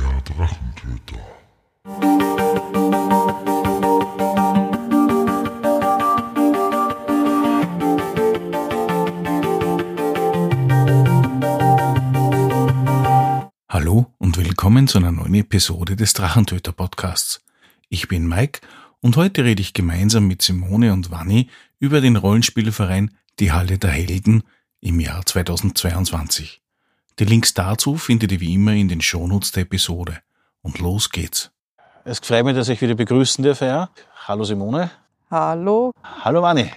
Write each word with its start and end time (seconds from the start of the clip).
Der 0.00 0.22
Drachentöter. 0.22 1.20
Hallo 13.68 14.06
und 14.18 14.38
willkommen 14.38 14.88
zu 14.88 14.98
einer 14.98 15.12
neuen 15.12 15.34
Episode 15.34 15.96
des 15.96 16.14
Drachentöter 16.14 16.72
Podcasts. 16.72 17.44
Ich 17.90 18.08
bin 18.08 18.26
Mike 18.26 18.60
und 19.00 19.16
heute 19.16 19.44
rede 19.44 19.60
ich 19.60 19.74
gemeinsam 19.74 20.26
mit 20.26 20.40
Simone 20.40 20.94
und 20.94 21.10
Wanni 21.10 21.50
über 21.78 22.00
den 22.00 22.16
Rollenspielverein 22.16 23.10
Die 23.40 23.52
Halle 23.52 23.76
der 23.76 23.90
Helden 23.90 24.42
im 24.80 25.00
Jahr 25.00 25.26
2022. 25.26 26.61
Die 27.18 27.24
Links 27.24 27.52
dazu 27.52 27.96
findet 27.96 28.32
ihr 28.32 28.40
wie 28.40 28.54
immer 28.54 28.72
in 28.72 28.88
den 28.88 29.02
Shownotes 29.02 29.52
der 29.52 29.64
Episode. 29.64 30.18
Und 30.62 30.78
los 30.78 31.10
geht's. 31.10 31.50
Es 32.04 32.20
freut 32.20 32.44
mich, 32.44 32.56
dass 32.56 32.70
ich 32.70 32.80
wieder 32.80 32.94
begrüßen 32.94 33.44
darf. 33.44 33.60
Ja. 33.60 33.90
Hallo 34.26 34.44
Simone. 34.44 34.90
Hallo. 35.30 35.92
Hallo 36.24 36.40
Wanni. 36.40 36.70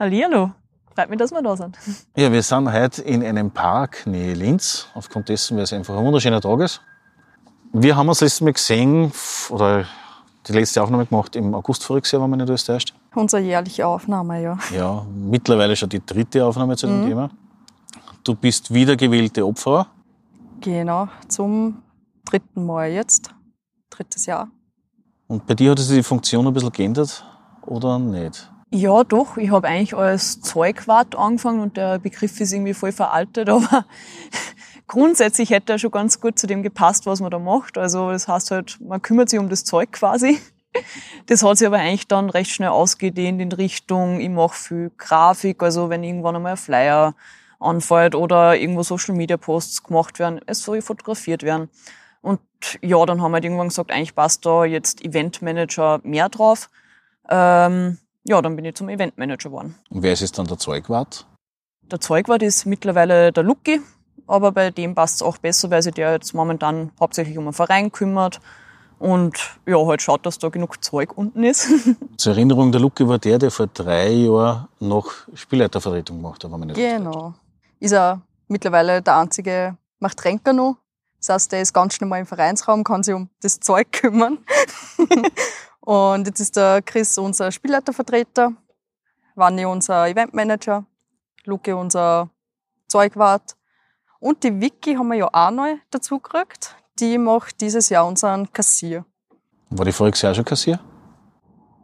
Hallihallo. 0.00 0.50
Freut 0.92 1.08
mich, 1.08 1.18
dass 1.20 1.30
wir 1.30 1.40
da 1.40 1.56
sind. 1.56 1.78
Ja, 2.16 2.32
wir 2.32 2.42
sind 2.42 2.72
heute 2.72 3.02
in 3.02 3.22
einem 3.22 3.52
Park 3.52 4.06
nähe 4.06 4.34
Linz. 4.34 4.88
Aufgrund 4.94 5.28
dessen, 5.28 5.56
weil 5.56 5.64
es 5.64 5.72
einfach 5.72 5.96
ein 5.96 6.04
wunderschöner 6.04 6.40
Tag 6.40 6.60
ist. 6.60 6.80
Wir 7.72 7.94
haben 7.94 8.08
uns 8.08 8.20
letztes 8.20 8.40
Mal 8.40 8.54
gesehen, 8.54 9.12
oder 9.50 9.86
die 10.48 10.52
letzte 10.52 10.82
Aufnahme 10.82 11.06
gemacht 11.06 11.36
im 11.36 11.54
August 11.54 11.84
voriges 11.84 12.10
Jahr, 12.10 12.22
wenn 12.22 12.30
man 12.30 12.40
nicht 12.40 12.48
alles 12.48 12.64
täuscht. 12.64 12.92
Unsere 13.14 13.42
jährliche 13.42 13.86
Aufnahme, 13.86 14.42
ja. 14.42 14.58
Ja, 14.74 15.06
mittlerweile 15.14 15.76
schon 15.76 15.90
die 15.90 16.04
dritte 16.04 16.44
Aufnahme 16.44 16.76
zu 16.76 16.88
dem 16.88 17.06
Thema. 17.06 17.30
Du 18.26 18.34
bist 18.34 18.74
wiedergewählte 18.74 19.46
Opfer. 19.46 19.86
Genau, 20.60 21.06
zum 21.28 21.84
dritten 22.24 22.66
Mal 22.66 22.90
jetzt. 22.90 23.32
Drittes 23.88 24.26
Jahr. 24.26 24.48
Und 25.28 25.46
bei 25.46 25.54
dir 25.54 25.70
hat 25.70 25.78
sich 25.78 25.96
die 25.96 26.02
Funktion 26.02 26.44
ein 26.44 26.52
bisschen 26.52 26.72
geändert, 26.72 27.24
oder 27.64 28.00
nicht? 28.00 28.50
Ja, 28.72 29.04
doch. 29.04 29.36
Ich 29.36 29.52
habe 29.52 29.68
eigentlich 29.68 29.94
als 29.94 30.40
Zeugwart 30.40 31.14
angefangen 31.14 31.60
und 31.60 31.76
der 31.76 32.00
Begriff 32.00 32.40
ist 32.40 32.52
irgendwie 32.52 32.74
voll 32.74 32.90
veraltet, 32.90 33.48
aber 33.48 33.84
grundsätzlich 34.88 35.50
hätte 35.50 35.74
er 35.74 35.78
schon 35.78 35.92
ganz 35.92 36.20
gut 36.20 36.36
zu 36.36 36.48
dem 36.48 36.64
gepasst, 36.64 37.06
was 37.06 37.20
man 37.20 37.30
da 37.30 37.38
macht. 37.38 37.78
Also 37.78 38.10
das 38.10 38.26
heißt 38.26 38.50
halt, 38.50 38.80
man 38.80 39.00
kümmert 39.02 39.28
sich 39.28 39.38
um 39.38 39.48
das 39.48 39.62
Zeug 39.62 39.92
quasi. 39.92 40.40
Das 41.26 41.44
hat 41.44 41.58
sich 41.58 41.66
aber 41.68 41.78
eigentlich 41.78 42.08
dann 42.08 42.28
recht 42.28 42.50
schnell 42.50 42.70
ausgedehnt 42.70 43.40
in 43.40 43.52
Richtung, 43.52 44.18
ich 44.18 44.28
mache 44.28 44.56
viel 44.56 44.90
Grafik, 44.98 45.62
also 45.62 45.90
wenn 45.90 46.02
irgendwann 46.02 46.34
einmal 46.34 46.52
ein 46.52 46.58
Flyer 46.58 47.14
anfällt 47.58 48.14
oder 48.14 48.56
irgendwo 48.56 48.82
Social 48.82 49.14
Media 49.14 49.36
Posts 49.36 49.84
gemacht 49.84 50.18
werden, 50.18 50.40
es 50.46 50.62
soll 50.62 50.82
fotografiert 50.82 51.42
werden. 51.42 51.70
Und 52.22 52.40
ja, 52.82 53.04
dann 53.06 53.22
haben 53.22 53.30
wir 53.30 53.36
halt 53.36 53.44
irgendwann 53.44 53.68
gesagt, 53.68 53.92
eigentlich 53.92 54.14
passt 54.14 54.44
da 54.46 54.64
jetzt 54.64 55.04
Event 55.04 55.42
Manager 55.42 56.00
mehr 56.02 56.28
drauf. 56.28 56.70
Ähm, 57.28 57.98
ja, 58.24 58.42
dann 58.42 58.56
bin 58.56 58.64
ich 58.64 58.74
zum 58.74 58.88
Event 58.88 59.16
Manager 59.18 59.50
geworden. 59.50 59.76
Und 59.90 60.02
wer 60.02 60.12
ist 60.12 60.20
jetzt 60.20 60.38
dann 60.38 60.46
der 60.46 60.58
Zeugwart? 60.58 61.26
Der 61.82 62.00
Zeugwart 62.00 62.42
ist 62.42 62.66
mittlerweile 62.66 63.30
der 63.30 63.44
Lucky, 63.44 63.80
aber 64.26 64.50
bei 64.50 64.70
dem 64.70 64.96
passt 64.96 65.16
es 65.16 65.22
auch 65.22 65.38
besser, 65.38 65.70
weil 65.70 65.82
sich 65.82 65.94
der 65.94 66.12
jetzt 66.12 66.34
momentan 66.34 66.90
hauptsächlich 66.98 67.38
um 67.38 67.44
einen 67.44 67.52
Verein 67.52 67.92
kümmert 67.92 68.40
und 68.98 69.38
ja, 69.66 69.76
halt 69.84 70.02
schaut, 70.02 70.26
dass 70.26 70.38
da 70.38 70.48
genug 70.48 70.82
Zeug 70.82 71.16
unten 71.16 71.44
ist. 71.44 71.68
Zur 72.16 72.32
Erinnerung, 72.32 72.72
der 72.72 72.80
Lucky 72.80 73.06
war 73.06 73.18
der, 73.18 73.38
der 73.38 73.50
vor 73.50 73.68
drei 73.68 74.08
Jahren 74.08 74.66
noch 74.80 75.12
Spielleitervertretung 75.34 76.16
gemacht 76.16 76.42
hat, 76.42 76.50
wenn 76.50 76.58
man 76.58 76.68
nicht 76.68 76.76
genau. 76.76 77.34
Ist 77.78 77.92
er 77.92 78.22
mittlerweile 78.48 79.02
der 79.02 79.16
einzige, 79.16 79.76
macht 79.98 80.18
Tränker 80.18 80.52
noch. 80.52 80.76
Das 81.18 81.28
heißt, 81.30 81.52
der 81.52 81.62
ist 81.62 81.72
ganz 81.72 81.94
schnell 81.94 82.08
mal 82.08 82.20
im 82.20 82.26
Vereinsraum, 82.26 82.84
kann 82.84 83.02
sich 83.02 83.14
um 83.14 83.28
das 83.40 83.60
Zeug 83.60 83.92
kümmern. 83.92 84.38
und 85.80 86.26
jetzt 86.26 86.40
ist 86.40 86.56
der 86.56 86.82
Chris 86.82 87.18
unser 87.18 87.50
Spielleitervertreter, 87.50 88.52
Wanni 89.34 89.64
unser 89.66 90.06
Eventmanager, 90.08 90.84
Luke 91.44 91.76
unser 91.76 92.30
Zeugwart. 92.88 93.56
Und 94.20 94.42
die 94.42 94.60
Vicky 94.60 94.94
haben 94.94 95.08
wir 95.08 95.16
ja 95.16 95.28
auch 95.32 95.50
neu 95.50 95.76
dazu 95.90 96.18
gekriegt. 96.18 96.76
Die 96.98 97.18
macht 97.18 97.60
dieses 97.60 97.90
Jahr 97.90 98.06
unseren 98.06 98.50
Kassier. 98.52 99.04
War 99.70 99.84
die 99.84 99.92
voriges 99.92 100.22
Jahr 100.22 100.34
schon 100.34 100.44
Kassier? 100.44 100.80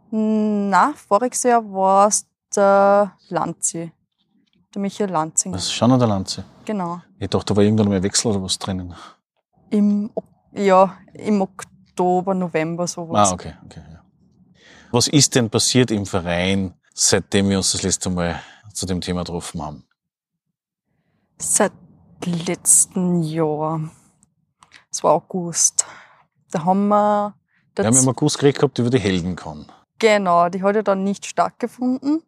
Na, 0.09 0.93
voriges 0.93 1.43
Jahr 1.43 1.63
war 1.71 2.07
es 2.07 2.25
der 2.55 3.15
Lanzi. 3.29 3.91
Der 4.73 4.81
Michael 4.81 5.11
Lanzinger. 5.11 5.55
Das 5.55 5.65
ist 5.65 5.73
schon 5.73 5.89
noch 5.89 5.99
der 5.99 6.07
Lanze. 6.07 6.43
Genau. 6.65 7.01
Ich 7.19 7.29
dachte, 7.29 7.45
da 7.53 7.55
war 7.55 7.63
irgendwann 7.63 7.89
mal 7.89 7.97
ein 7.97 8.03
Wechsel 8.03 8.31
oder 8.31 8.41
was 8.41 8.57
drinnen. 8.57 8.93
Im, 9.69 10.09
ja, 10.53 10.97
im 11.13 11.41
Oktober, 11.41 12.33
November 12.33 12.87
sowas. 12.87 13.29
Ah, 13.29 13.33
okay, 13.33 13.53
okay. 13.65 13.81
Ja. 13.91 14.03
Was 14.91 15.07
ist 15.07 15.35
denn 15.35 15.49
passiert 15.49 15.91
im 15.91 16.05
Verein, 16.05 16.73
seitdem 16.93 17.49
wir 17.49 17.57
uns 17.57 17.71
das 17.71 17.83
letzte 17.83 18.09
Mal 18.09 18.41
zu 18.73 18.85
dem 18.85 19.01
Thema 19.01 19.21
getroffen 19.21 19.61
haben? 19.61 19.83
Seit 21.39 21.73
letzten 22.25 23.21
Jahr. 23.23 23.81
Es 24.91 25.03
war 25.03 25.13
August. 25.13 25.85
Da 26.51 26.63
haben 26.63 26.87
wir, 26.87 27.35
Wir 27.75 27.85
haben 27.85 27.97
im 27.97 28.09
August 28.09 28.37
geredet 28.39 28.59
gehabt 28.59 28.77
über 28.79 28.89
die 28.89 28.99
Heldenkon. 28.99 29.65
genau, 29.99 30.49
die 30.49 30.61
hat 30.63 30.75
ja 30.75 30.83
dann 30.83 31.03
nicht 31.03 31.25
stattgefunden. 31.25 32.21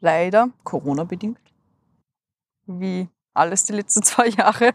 Leider, 0.00 0.50
Corona-bedingt. 0.64 1.38
Wie 2.66 3.08
alles 3.34 3.64
die 3.64 3.72
letzten 3.72 4.02
zwei 4.04 4.28
Jahre. 4.28 4.72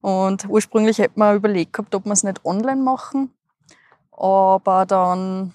Und 0.00 0.48
ursprünglich 0.48 0.98
hätten 0.98 1.18
wir 1.18 1.34
überlegt 1.34 1.72
gehabt, 1.72 1.94
ob 1.94 2.04
wir 2.04 2.12
es 2.12 2.22
nicht 2.22 2.44
online 2.44 2.82
machen. 2.82 3.34
Aber 4.12 4.86
dann 4.86 5.52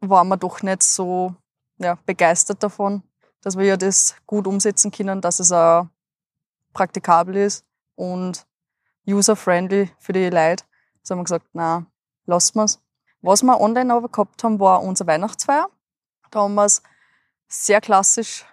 waren 0.00 0.28
wir 0.28 0.36
doch 0.36 0.62
nicht 0.62 0.82
so 0.82 1.34
ja, 1.78 1.98
begeistert 2.06 2.62
davon, 2.62 3.02
dass 3.42 3.56
wir 3.56 3.64
ja 3.64 3.76
das 3.76 4.16
gut 4.26 4.46
umsetzen 4.46 4.90
können, 4.90 5.20
dass 5.20 5.40
es 5.40 5.52
auch 5.52 5.88
praktikabel 6.72 7.36
ist 7.36 7.64
und 7.94 8.46
user-friendly 9.06 9.90
für 9.98 10.12
die 10.12 10.30
Leute. 10.30 10.64
So 11.02 11.12
haben 11.12 11.20
wir 11.20 11.24
gesagt, 11.24 11.46
na, 11.52 11.86
lassen 12.26 12.58
wir's. 12.58 12.80
Was 13.20 13.42
wir 13.42 13.60
online 13.60 13.92
aber 13.92 14.08
gehabt 14.08 14.44
haben, 14.44 14.60
war 14.60 14.82
unser 14.82 15.06
Weihnachtsfeier. 15.06 15.68
Da 16.30 16.40
haben 16.40 16.54
wir 16.54 16.66
es 16.66 16.82
sehr 17.48 17.80
klassisch, 17.80 18.44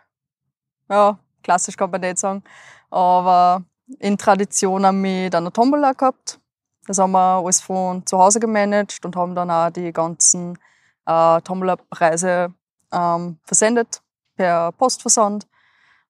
ja, 0.89 1.19
klassisch 1.45 1.78
kann 1.78 1.91
man 1.91 2.01
nicht 2.01 2.17
sagen, 2.17 2.44
aber 2.89 3.63
in 4.00 4.17
Tradition 4.17 4.81
mit 5.00 5.33
einer 5.33 5.53
Tombola 5.53 5.94
gehabt. 5.94 6.39
Das 6.88 6.97
haben 7.00 7.13
wir 7.13 7.38
alles 7.38 7.61
von 7.61 8.06
zu 8.06 8.17
Hause 8.17 8.39
gemanagt 8.39 9.03
und 9.06 9.16
haben 9.16 9.35
dann 9.35 9.50
auch 9.50 9.69
die 9.69 9.94
ganzen 9.94 10.57
äh, 11.05 11.41
Tombola-Preise 11.41 12.53
ähm, 12.91 13.39
versendet 13.44 14.01
per 14.35 14.72
Postversand. 14.73 15.47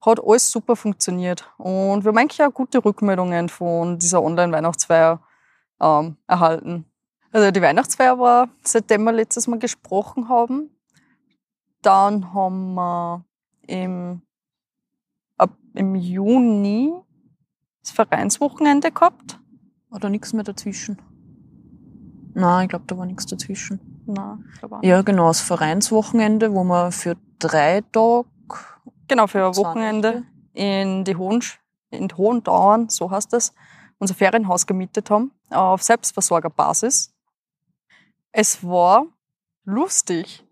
Hat 0.06 0.20
alles 0.26 0.52
super 0.52 0.76
funktioniert. 0.76 1.50
Und 1.58 2.04
wir 2.04 2.10
haben 2.10 2.18
eigentlich 2.18 2.44
auch 2.44 2.54
gute 2.54 2.84
Rückmeldungen 2.84 3.50
von 3.50 3.98
dieser 4.00 4.22
Online-Weihnachtsfeier 4.22 5.20
ähm, 5.82 6.18
erhalten. 6.28 6.86
Also 7.32 7.52
die 7.52 7.62
Weihnachtsfeier 7.62 8.18
war, 8.20 8.50
seitdem 8.64 9.04
wir 9.04 9.12
letztes 9.12 9.48
Mal 9.48 9.60
gesprochen 9.60 10.30
haben. 10.30 10.70
Dann 11.82 12.34
haben 12.34 12.74
wir 12.76 13.26
im, 13.68 14.22
im 15.76 15.96
Juni 15.96 16.94
das 17.82 17.92
Vereinswochenende 17.92 18.92
gehabt. 18.92 19.40
Oder 19.92 20.10
nichts 20.10 20.34
mehr 20.34 20.44
dazwischen? 20.44 21.02
Nein, 22.34 22.64
ich 22.64 22.70
glaube, 22.70 22.86
da 22.88 22.98
war 22.98 23.06
nichts 23.06 23.26
dazwischen. 23.26 23.80
Auch 24.08 24.82
nicht. 24.82 24.84
Ja, 24.84 25.02
genau, 25.02 25.28
das 25.28 25.42
Vereinswochenende, 25.42 26.54
wo 26.54 26.64
wir 26.64 26.92
für 26.92 27.16
drei 27.40 27.82
Tage 27.92 28.26
Genau, 29.08 29.28
für 29.28 29.46
ein 29.46 29.56
Wochenende 29.56 30.24
in 30.54 31.04
die 31.04 31.16
Hohen, 31.16 31.44
in 31.92 32.08
die 32.08 32.16
Hohen 32.16 32.44
Dauern, 32.44 32.90
so 32.90 33.12
heißt 33.12 33.34
es, 33.34 33.54
unser 34.00 34.16
Ferienhaus 34.16 34.66
gemietet 34.66 35.10
haben, 35.10 35.32
auf 35.52 35.84
Selbstversorgerbasis. 35.84 37.14
Es 38.32 38.64
war 38.64 39.06
lustig. 39.64 40.44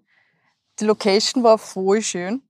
Die 0.80 0.86
Location 0.86 1.44
war 1.44 1.58
voll 1.58 2.02
schön, 2.02 2.44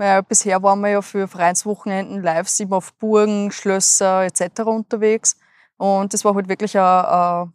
weil 0.00 0.22
bisher 0.22 0.62
waren 0.62 0.80
wir 0.80 0.88
ja 0.88 1.02
für 1.02 1.28
Vereinswochenenden 1.28 2.22
live 2.22 2.48
immer 2.58 2.78
auf 2.78 2.94
Burgen, 2.94 3.52
Schlösser 3.52 4.24
etc. 4.24 4.62
unterwegs. 4.62 5.36
Und 5.76 6.14
das 6.14 6.24
war 6.24 6.34
halt 6.34 6.48
wirklich 6.48 6.74
ein, 6.78 6.82
ein 6.82 7.52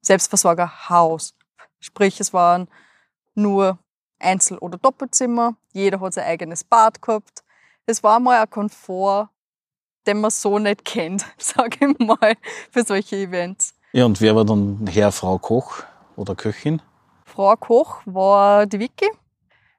Selbstversorgerhaus. 0.00 1.36
Sprich, 1.78 2.18
es 2.18 2.32
waren 2.32 2.66
nur 3.36 3.78
Einzel- 4.18 4.58
oder 4.58 4.78
Doppelzimmer. 4.78 5.54
Jeder 5.72 6.00
hat 6.00 6.14
sein 6.14 6.26
eigenes 6.26 6.64
Bad 6.64 7.00
gehabt. 7.00 7.44
Es 7.86 8.02
war 8.02 8.18
mal 8.18 8.42
ein 8.42 8.50
Komfort, 8.50 9.28
den 10.08 10.20
man 10.20 10.32
so 10.32 10.58
nicht 10.58 10.84
kennt, 10.84 11.24
sage 11.38 11.86
ich 11.86 11.98
mal, 12.04 12.34
für 12.72 12.82
solche 12.82 13.14
Events. 13.14 13.74
Ja, 13.92 14.06
und 14.06 14.20
wer 14.20 14.34
war 14.34 14.44
dann 14.44 14.88
Herr, 14.88 15.12
Frau 15.12 15.38
Koch 15.38 15.84
oder 16.16 16.34
Köchin? 16.34 16.82
Frau 17.24 17.54
Koch 17.54 18.02
war 18.06 18.66
die 18.66 18.80
Vicky. 18.80 19.08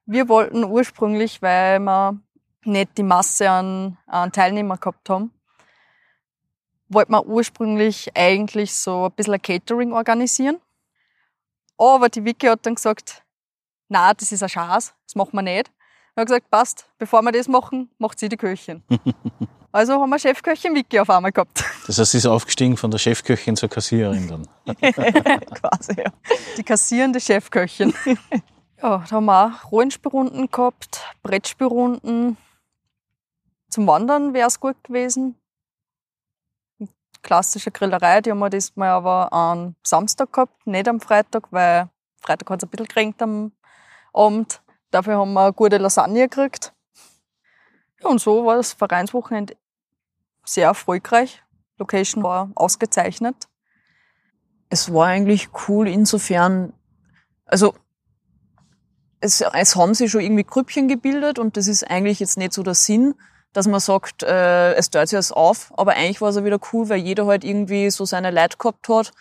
Wir 0.08 0.30
wollten 0.30 0.64
ursprünglich, 0.64 1.42
weil 1.42 1.80
wir 1.80 2.18
nicht 2.64 2.98
die 2.98 3.04
Masse 3.04 3.50
an, 3.50 3.98
an 4.08 4.32
Teilnehmern 4.32 4.80
gehabt 4.80 5.10
haben, 5.10 5.34
wollte 6.88 7.12
man 7.12 7.26
ursprünglich 7.26 8.16
eigentlich 8.16 8.74
so 8.74 9.08
ein 9.08 9.12
bisschen 9.12 9.34
ein 9.34 9.42
Catering 9.42 9.92
organisieren. 9.92 10.60
Aber 11.78 12.08
die 12.08 12.24
Vicky 12.24 12.48
hat 12.48 12.66
dann 12.66 12.76
gesagt, 12.76 13.24
na, 13.90 14.14
das 14.14 14.32
ist 14.32 14.42
ein 14.42 14.48
Schatz, 14.48 14.94
das 15.06 15.16
machen 15.16 15.34
wir 15.34 15.42
nicht. 15.42 15.68
Ich 16.12 16.18
habe 16.18 16.26
gesagt, 16.26 16.50
passt, 16.50 16.90
bevor 16.98 17.22
wir 17.22 17.34
das 17.34 17.50
machen, 17.50 17.90
macht 17.98 18.18
sie 18.18 18.30
die 18.30 18.38
Köchin. 18.38 18.84
also 19.74 20.02
haben 20.02 20.10
wir 20.10 20.20
Chefköchin 20.20 20.74
Vicky 20.74 21.02
auf 21.02 21.10
einmal 21.10 21.34
gehabt. 21.34 21.66
Das 21.86 22.00
heißt, 22.00 22.12
sie 22.12 22.20
ist 22.20 22.26
aufgestiegen 22.28 22.78
von 22.78 22.92
der 22.92 22.98
Chefköchin 22.98 23.58
zur 23.58 23.68
Kassiererin 23.68 24.28
dann. 24.30 24.48
Quasi, 24.82 25.96
ja. 25.98 26.14
Die 26.56 26.64
kassierende 26.64 27.20
Chefköchin. 27.20 27.94
ja, 28.82 28.98
da 29.00 29.12
haben 29.12 29.26
wir 29.26 29.46
auch 29.46 29.72
Rollenspielrunden 29.72 30.50
gehabt, 30.52 31.04
Brettspielrunden. 31.24 32.38
Zum 33.70 33.88
Wandern 33.88 34.34
wäre 34.34 34.48
es 34.48 34.60
gut 34.60 34.82
gewesen. 34.84 35.36
Klassische 37.24 37.72
Grillerei, 37.72 38.22
die 38.22 38.32
haben 38.32 38.40
wir 38.40 38.50
diesmal 38.50 38.90
aber 38.90 39.34
am 39.34 39.76
Samstag 39.84 40.32
gehabt, 40.32 40.68
nicht 40.68 40.88
am 40.88 41.00
Freitag, 41.00 41.52
weil 41.52 41.90
Freitag 42.22 42.50
hat 42.50 42.62
es 42.62 42.68
ein 42.68 42.70
bisschen 42.70 42.88
gekränkt 42.88 43.22
am 43.22 43.52
Abend. 44.14 44.62
Dafür 44.92 45.18
haben 45.18 45.34
wir 45.34 45.46
eine 45.46 45.54
gute 45.54 45.78
Lasagne 45.78 46.30
gekriegt. 46.30 46.74
Ja, 48.02 48.10
und 48.10 48.22
so 48.22 48.46
war 48.46 48.56
das 48.56 48.74
Vereinswochenende 48.74 49.58
sehr 50.46 50.68
erfolgreich. 50.68 51.44
Location 51.78 52.24
war 52.24 52.52
ausgezeichnet. 52.56 53.48
Es 54.70 54.94
war 54.94 55.08
eigentlich 55.08 55.50
cool 55.68 55.88
insofern, 55.88 56.74
also 57.46 57.74
es, 59.20 59.42
es 59.42 59.76
haben 59.76 59.94
sich 59.94 60.12
schon 60.12 60.22
irgendwie 60.22 60.44
Grüppchen 60.44 60.88
gebildet 60.88 61.40
und 61.40 61.58
das 61.58 61.68
ist 61.68 61.90
eigentlich 61.90 62.20
jetzt 62.20 62.38
nicht 62.38 62.54
so 62.54 62.64
der 62.64 62.76
Sinn, 62.76 63.16
dass 63.54 63.68
man 63.68 63.80
sagt, 63.80 64.24
äh, 64.24 64.74
es 64.74 64.90
teilt 64.90 65.10
sich 65.10 65.18
alles 65.18 65.32
auf, 65.32 65.74
aber 65.78 65.94
eigentlich 65.94 66.22
war 66.22 66.30
es 66.30 66.38
auch 66.38 66.44
wieder 66.44 66.60
cool, 66.74 66.90
weil 66.90 67.00
jeder 67.00 67.26
halt 67.26 67.44
irgendwie 67.44 67.90
so 67.90 68.06
seine 68.06 68.32
Leute 68.32 68.58
gehabt 68.58 68.88
hat, 68.90 69.12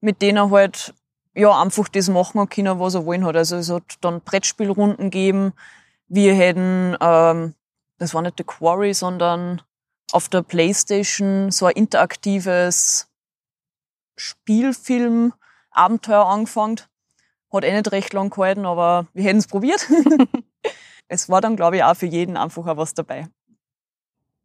mit 0.00 0.22
denen 0.22 0.38
er 0.38 0.50
halt 0.50 0.94
ja 1.34 1.60
einfach 1.60 1.88
das 1.88 2.08
machen 2.08 2.48
können, 2.48 2.80
was 2.80 2.94
er 2.94 3.06
wollen 3.06 3.24
hat. 3.24 3.36
Also 3.36 3.56
es 3.56 3.70
hat 3.70 3.84
dann 4.00 4.22
Brettspielrunden 4.22 5.10
gegeben. 5.10 5.52
Wir 6.08 6.34
hätten, 6.34 6.96
ähm, 7.00 7.54
das 7.98 8.14
war 8.14 8.22
nicht 8.22 8.38
The 8.38 8.44
Quarry, 8.44 8.94
sondern 8.94 9.62
auf 10.12 10.28
der 10.28 10.42
Playstation 10.42 11.50
so 11.50 11.66
ein 11.66 11.76
interaktives 11.76 13.08
Spielfilm, 14.16 15.34
Abenteuer 15.70 16.24
angefangen. 16.24 16.80
Hat 17.52 17.64
eh 17.64 17.72
nicht 17.72 17.92
recht 17.92 18.12
lang 18.12 18.30
gehalten, 18.30 18.66
aber 18.66 19.06
wir 19.14 19.24
hätten 19.24 19.38
es 19.38 19.46
probiert. 19.46 19.86
es 21.08 21.28
war 21.28 21.40
dann, 21.40 21.56
glaube 21.56 21.76
ich, 21.76 21.84
auch 21.84 21.96
für 21.96 22.06
jeden 22.06 22.36
einfach 22.36 22.66
auch 22.66 22.76
was 22.76 22.94
dabei. 22.94 23.28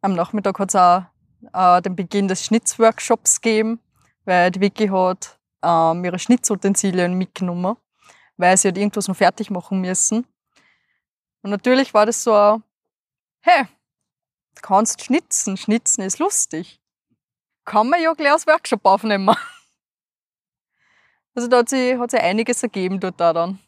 Am 0.00 0.14
Nachmittag 0.14 0.58
hat 0.58 0.70
es 0.70 0.76
auch 0.76 1.04
äh, 1.52 1.82
den 1.82 1.96
Beginn 1.96 2.28
des 2.28 2.44
Schnitzworkshops 2.44 3.40
gegeben, 3.40 3.80
weil 4.24 4.50
die 4.50 4.60
Vicky 4.60 4.88
hat 4.88 5.38
ähm, 5.62 6.04
ihre 6.04 6.18
Schnitzutensilien 6.18 7.14
mitgenommen, 7.14 7.76
weil 8.36 8.56
sie 8.56 8.68
hat 8.68 8.78
irgendwas 8.78 9.08
noch 9.08 9.16
fertig 9.16 9.50
machen 9.50 9.80
müssen. 9.80 10.26
Und 11.42 11.50
natürlich 11.50 11.92
war 11.92 12.06
das 12.06 12.22
so, 12.22 12.62
hey, 13.40 13.66
Du 14.54 14.60
kannst 14.62 15.02
schnitzen. 15.02 15.56
Schnitzen 15.56 16.02
ist 16.02 16.18
lustig. 16.18 16.80
Kann 17.64 17.88
man 17.88 18.02
ja 18.02 18.12
gleich 18.12 18.32
als 18.32 18.46
Workshop 18.46 18.84
aufnehmen. 18.84 19.34
Also 21.34 21.48
da 21.48 21.58
hat 21.58 21.68
sich, 21.68 21.98
hat 21.98 22.10
sich 22.10 22.20
einiges 22.20 22.62
ergeben 22.62 23.00
dort 23.00 23.20
da 23.20 23.32
dann. 23.32 23.58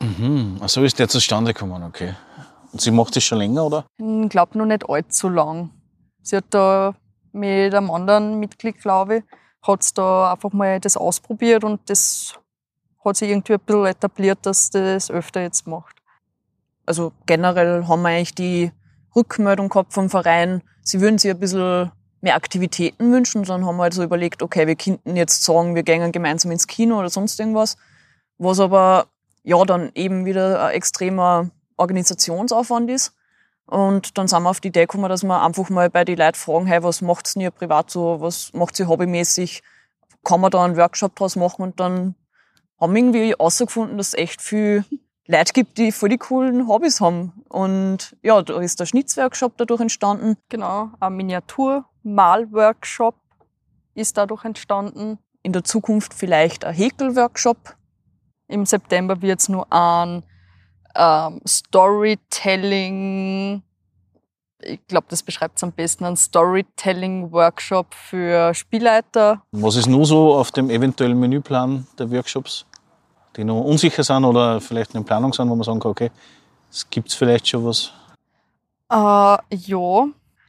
Mhm. 0.00 0.60
So 0.66 0.82
ist 0.82 0.98
der 0.98 1.08
zustande 1.08 1.52
gekommen, 1.54 1.82
okay. 1.82 2.14
Und 2.72 2.80
sie 2.80 2.90
macht 2.90 3.16
das 3.16 3.24
schon 3.24 3.38
länger, 3.38 3.64
oder? 3.64 3.86
Ich 3.96 4.28
glaube 4.28 4.58
noch 4.58 4.66
nicht 4.66 4.88
allzu 4.88 5.28
lang. 5.28 5.70
Sie 6.22 6.36
hat 6.36 6.46
da 6.50 6.94
mit 7.32 7.74
einem 7.74 7.90
anderen 7.90 8.40
Mitglied, 8.40 8.80
glaube 8.80 9.18
ich, 9.18 9.24
hat 9.62 9.96
da 9.96 10.32
einfach 10.32 10.52
mal 10.52 10.80
das 10.80 10.96
ausprobiert 10.96 11.64
und 11.64 11.80
das 11.88 12.34
hat 13.04 13.16
sich 13.16 13.30
irgendwie 13.30 13.54
ein 13.54 13.60
bisschen 13.60 13.86
etabliert, 13.86 14.38
dass 14.42 14.70
das 14.70 15.10
öfter 15.10 15.42
jetzt 15.42 15.66
macht. 15.66 15.96
Also 16.84 17.12
generell 17.26 17.86
haben 17.86 18.02
wir 18.02 18.08
eigentlich 18.08 18.34
die 18.34 18.72
Rückmeldung 19.14 19.68
gehabt 19.68 19.92
vom 19.92 20.10
Verein, 20.10 20.62
sie 20.82 21.00
würden 21.00 21.18
sich 21.18 21.30
ein 21.30 21.40
bisschen 21.40 21.90
mehr 22.20 22.36
Aktivitäten 22.36 23.12
wünschen. 23.12 23.44
Dann 23.44 23.64
haben 23.64 23.76
wir 23.76 23.84
halt 23.84 23.94
so 23.94 24.02
überlegt, 24.02 24.42
okay, 24.42 24.66
wir 24.66 24.76
könnten 24.76 25.16
jetzt 25.16 25.42
sagen, 25.44 25.74
wir 25.74 25.82
gehen 25.82 26.12
gemeinsam 26.12 26.50
ins 26.50 26.66
Kino 26.66 26.98
oder 26.98 27.10
sonst 27.10 27.38
irgendwas. 27.38 27.76
Was 28.38 28.60
aber 28.60 29.06
ja 29.42 29.64
dann 29.64 29.90
eben 29.94 30.24
wieder 30.24 30.66
ein 30.66 30.74
extremer 30.74 31.50
Organisationsaufwand 31.76 32.90
ist. 32.90 33.14
Und 33.66 34.16
dann 34.16 34.28
sind 34.28 34.42
wir 34.42 34.50
auf 34.50 34.60
die 34.60 34.68
Idee 34.68 34.82
gekommen, 34.82 35.08
dass 35.08 35.24
wir 35.24 35.42
einfach 35.42 35.70
mal 35.70 35.90
bei 35.90 36.04
den 36.04 36.18
Leuten 36.18 36.36
fragen, 36.36 36.66
hey, 36.66 36.82
was 36.82 37.00
macht's 37.00 37.34
denn 37.34 37.42
ihr 37.42 37.50
privat 37.50 37.90
so, 37.90 38.20
was 38.20 38.52
macht 38.52 38.78
ihr 38.78 38.88
hobbymäßig? 38.88 39.62
Kann 40.24 40.40
man 40.40 40.50
da 40.50 40.64
einen 40.64 40.76
Workshop 40.76 41.16
draus 41.16 41.36
machen? 41.36 41.62
Und 41.62 41.80
dann 41.80 42.14
haben 42.80 42.94
wir 42.94 43.00
irgendwie 43.00 43.28
herausgefunden, 43.30 43.98
dass 43.98 44.08
es 44.08 44.14
echt 44.14 44.40
viel 44.40 44.84
Leute 45.26 45.52
gibt, 45.52 45.78
die 45.78 45.90
voll 45.90 46.10
die 46.10 46.18
coolen 46.18 46.68
Hobbys 46.68 47.00
haben. 47.00 47.32
Und 47.48 48.16
ja, 48.22 48.40
da 48.42 48.60
ist 48.60 48.78
der 48.78 48.86
Schnitzworkshop 48.86 49.56
dadurch 49.56 49.80
entstanden. 49.80 50.36
Genau, 50.48 50.90
ein 51.00 51.16
Miniatur-Malworkshop 52.06 53.16
ist 53.94 54.16
dadurch 54.16 54.44
entstanden. 54.44 55.18
In 55.42 55.52
der 55.52 55.64
Zukunft 55.64 56.14
vielleicht 56.14 56.64
ein 56.64 56.72
Häkelworkshop. 56.74 57.74
Im 58.48 58.64
September 58.64 59.20
wird 59.22 59.40
es 59.40 59.48
nur 59.48 59.66
ein 59.72 60.22
ähm, 60.94 61.40
Storytelling, 61.46 63.62
ich 64.62 64.86
glaube, 64.86 65.06
das 65.10 65.22
beschreibt 65.22 65.58
es 65.58 65.64
am 65.64 65.72
besten, 65.72 66.04
ein 66.04 66.16
Storytelling-Workshop 66.16 67.94
für 67.94 68.54
Spielleiter. 68.54 69.42
Was 69.52 69.76
ist 69.76 69.86
nur 69.86 70.06
so 70.06 70.34
auf 70.34 70.50
dem 70.52 70.70
eventuellen 70.70 71.20
Menüplan 71.20 71.86
der 71.98 72.10
Workshops? 72.10 72.64
die 73.36 73.44
noch 73.44 73.60
unsicher 73.60 74.02
sind 74.02 74.24
oder 74.24 74.60
vielleicht 74.60 74.94
in 74.94 75.04
Planung 75.04 75.32
sind, 75.32 75.48
wo 75.48 75.54
man 75.54 75.64
sagen 75.64 75.80
kann, 75.80 75.90
okay, 75.90 76.10
es 76.70 76.88
gibt 76.88 77.12
vielleicht 77.12 77.48
schon 77.48 77.64
was? 77.64 77.92
Äh, 78.90 79.56
ja, 79.56 80.06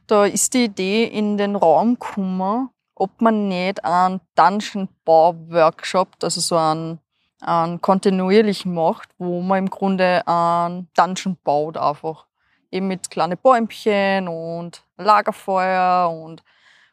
da 0.08 0.24
ist 0.24 0.54
die 0.54 0.64
Idee 0.64 1.04
in 1.04 1.36
den 1.36 1.54
Raum 1.54 1.94
gekommen, 1.94 2.70
ob 2.94 3.20
man 3.20 3.48
nicht 3.48 3.84
einen 3.84 4.20
Dungeon-Bau-Workshop, 4.34 6.16
also 6.22 6.40
so 6.40 6.56
einen, 6.56 6.98
einen 7.40 7.80
kontinuierlichen 7.80 8.74
macht, 8.74 9.10
wo 9.18 9.40
man 9.40 9.58
im 9.58 9.70
Grunde 9.70 10.26
einen 10.26 10.88
Dungeon 10.96 11.36
baut 11.44 11.76
einfach. 11.76 12.26
Eben 12.70 12.88
mit 12.88 13.10
kleinen 13.10 13.38
Bäumchen 13.38 14.28
und 14.28 14.82
Lagerfeuer 14.96 16.10
und 16.10 16.42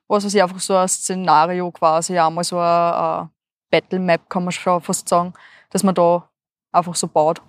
was 0.07 0.23
weiß 0.23 0.33
ich, 0.35 0.43
einfach 0.43 0.59
so 0.59 0.75
ein 0.75 0.87
Szenario 0.87 1.71
quasi, 1.71 2.17
einmal 2.17 2.43
so 2.43 2.59
ein, 2.59 2.93
ein 2.93 3.29
Battle 3.71 3.99
Map 3.99 4.29
kann 4.29 4.43
man 4.43 4.51
schon 4.51 4.81
fast 4.81 5.09
sagen, 5.09 5.33
dass 5.71 5.83
man 5.83 5.95
da 5.95 6.29
einfach 6.71 6.95
so 6.95 7.07
baut. 7.07 7.41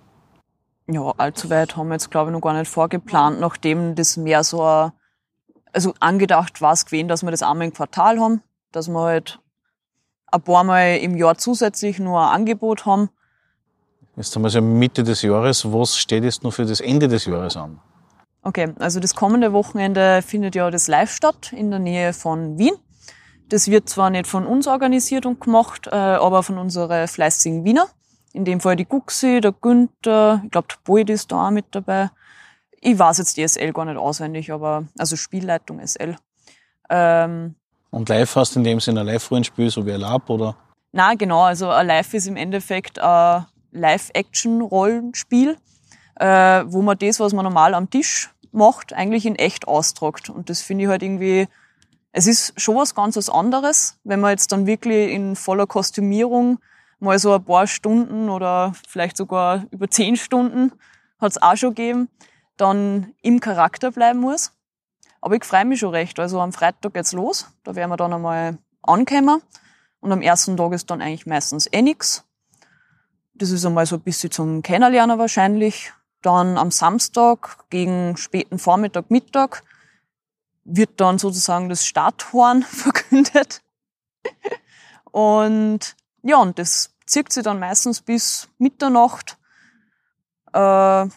Ja, 0.89 1.13
allzu 1.17 1.49
weit 1.49 1.75
haben 1.75 1.89
wir 1.89 1.95
jetzt, 1.95 2.09
glaube 2.09 2.31
ich, 2.31 2.33
noch 2.33 2.41
gar 2.41 2.53
nicht 2.53 2.71
vorgeplant, 2.71 3.39
nachdem 3.39 3.95
das 3.95 4.17
mehr 4.17 4.43
so 4.43 4.63
ein, 4.63 4.91
also 5.77 5.93
angedacht 5.99 6.59
war 6.59 6.73
es 6.73 6.87
gewesen, 6.87 7.07
dass 7.07 7.21
wir 7.21 7.29
das 7.29 7.43
einmal 7.43 7.67
im 7.67 7.73
Quartal 7.73 8.19
haben, 8.19 8.41
dass 8.71 8.87
wir 8.87 8.99
halt 8.99 9.37
ein 10.31 10.41
paar 10.41 10.63
Mal 10.63 10.97
im 10.97 11.15
Jahr 11.15 11.37
zusätzlich 11.37 11.99
nur 11.99 12.19
ein 12.19 12.33
Angebot 12.33 12.87
haben. 12.87 13.09
Jetzt 14.15 14.35
haben 14.35 14.41
wir 14.41 14.49
so 14.49 14.59
Mitte 14.59 15.03
des 15.03 15.21
Jahres. 15.21 15.71
Was 15.71 15.95
steht 15.95 16.23
jetzt 16.23 16.43
noch 16.43 16.51
für 16.51 16.65
das 16.65 16.81
Ende 16.81 17.07
des 17.07 17.25
Jahres 17.25 17.55
an? 17.55 17.79
Okay, 18.41 18.73
also 18.79 18.99
das 18.99 19.13
kommende 19.13 19.53
Wochenende 19.53 20.23
findet 20.23 20.55
ja 20.55 20.71
das 20.71 20.87
Live 20.87 21.11
statt 21.11 21.53
in 21.53 21.69
der 21.69 21.79
Nähe 21.79 22.11
von 22.11 22.57
Wien. 22.57 22.73
Das 23.47 23.67
wird 23.67 23.87
zwar 23.87 24.09
nicht 24.09 24.25
von 24.25 24.47
uns 24.47 24.65
organisiert 24.65 25.27
und 25.27 25.39
gemacht, 25.39 25.85
äh, 25.85 25.91
aber 25.91 26.41
von 26.41 26.57
unseren 26.57 27.07
fleißigen 27.07 27.63
Wiener 27.65 27.85
in 28.33 28.45
dem 28.45 28.59
Fall 28.61 28.75
die 28.75 28.85
Guxi, 28.85 29.41
der 29.41 29.51
Günther, 29.51 30.41
ich 30.43 30.49
glaube, 30.49 30.69
der 30.69 30.77
Boyd 30.83 31.11
ist 31.11 31.31
da 31.31 31.47
auch 31.47 31.51
mit 31.51 31.65
dabei. 31.71 32.09
Ich 32.79 32.97
weiß 32.97 33.17
jetzt 33.17 33.37
die 33.37 33.47
SL 33.47 33.73
gar 33.73 33.85
nicht 33.85 33.97
auswendig, 33.97 34.51
aber 34.51 34.85
also 34.97 35.15
Spielleitung 35.15 35.85
SL. 35.85 36.15
Ähm, 36.89 37.55
und 37.89 38.09
live 38.09 38.35
hast 38.35 38.55
du 38.55 38.59
in 38.59 38.65
dem 38.65 38.79
Sinne 38.79 39.01
ein 39.01 39.07
Live-Rollenspiel, 39.07 39.69
so 39.69 39.85
wie 39.85 39.93
ein 39.93 40.01
Lab, 40.01 40.29
oder? 40.29 40.55
Na 40.91 41.15
genau, 41.15 41.43
also 41.43 41.69
ein 41.69 41.87
Live 41.87 42.13
ist 42.13 42.27
im 42.27 42.35
Endeffekt 42.35 42.99
ein 42.99 43.45
Live-Action-Rollenspiel, 43.71 45.57
äh, 46.15 46.63
wo 46.65 46.81
man 46.81 46.97
das, 46.97 47.19
was 47.19 47.33
man 47.33 47.43
normal 47.43 47.73
am 47.73 47.89
Tisch 47.89 48.29
macht, 48.51 48.93
eigentlich 48.93 49.25
in 49.25 49.35
echt 49.35 49.67
austragt. 49.67 50.29
Und 50.29 50.49
das 50.49 50.61
finde 50.61 50.85
ich 50.85 50.89
halt 50.89 51.03
irgendwie, 51.03 51.47
es 52.11 52.27
ist 52.27 52.59
schon 52.59 52.75
was 52.75 52.95
ganz 52.95 53.15
was 53.15 53.29
anderes, 53.29 53.99
wenn 54.03 54.19
man 54.19 54.31
jetzt 54.31 54.51
dann 54.51 54.65
wirklich 54.65 55.11
in 55.11 55.35
voller 55.35 55.67
Kostümierung 55.67 56.59
mal 56.99 57.19
so 57.19 57.33
ein 57.33 57.43
paar 57.43 57.67
Stunden 57.67 58.29
oder 58.29 58.73
vielleicht 58.87 59.17
sogar 59.17 59.65
über 59.71 59.89
zehn 59.89 60.15
Stunden 60.15 60.71
hat 61.19 61.31
es 61.31 61.41
auch 61.41 61.55
schon 61.55 61.75
gegeben, 61.75 62.09
dann 62.57 63.13
im 63.21 63.39
Charakter 63.39 63.91
bleiben 63.91 64.19
muss. 64.19 64.51
Aber 65.21 65.35
ich 65.35 65.45
freue 65.45 65.65
mich 65.65 65.79
schon 65.79 65.91
recht. 65.91 66.19
Also 66.19 66.39
am 66.39 66.53
Freitag 66.53 66.93
geht's 66.93 67.13
los. 67.13 67.47
Da 67.63 67.75
werden 67.75 67.89
wir 67.89 67.97
dann 67.97 68.13
einmal 68.13 68.57
ankommen. 68.81 69.41
Und 69.99 70.11
am 70.11 70.21
ersten 70.21 70.57
Tag 70.57 70.73
ist 70.73 70.89
dann 70.89 71.01
eigentlich 71.01 71.25
meistens 71.25 71.67
eh 71.71 71.81
nix. 71.81 72.23
Das 73.33 73.51
ist 73.51 73.65
einmal 73.65 73.85
so 73.85 73.95
ein 73.95 74.01
bisschen 74.01 74.31
zum 74.31 74.61
Kennenlernen 74.61 75.19
wahrscheinlich. 75.19 75.93
Dann 76.21 76.57
am 76.57 76.71
Samstag 76.71 77.69
gegen 77.69 78.17
späten 78.17 78.57
Vormittag, 78.59 79.11
Mittag 79.11 79.63
wird 80.63 80.99
dann 80.99 81.17
sozusagen 81.17 81.69
das 81.69 81.85
Starthorn 81.85 82.63
verkündet. 82.63 83.61
Und 85.11 85.95
ja, 86.23 86.37
und 86.37 86.59
das 86.59 86.93
zieht 87.05 87.31
sich 87.31 87.43
dann 87.43 87.59
meistens 87.59 88.01
bis 88.01 88.49
Mitternacht. 88.57 89.37
Äh, 90.53 91.07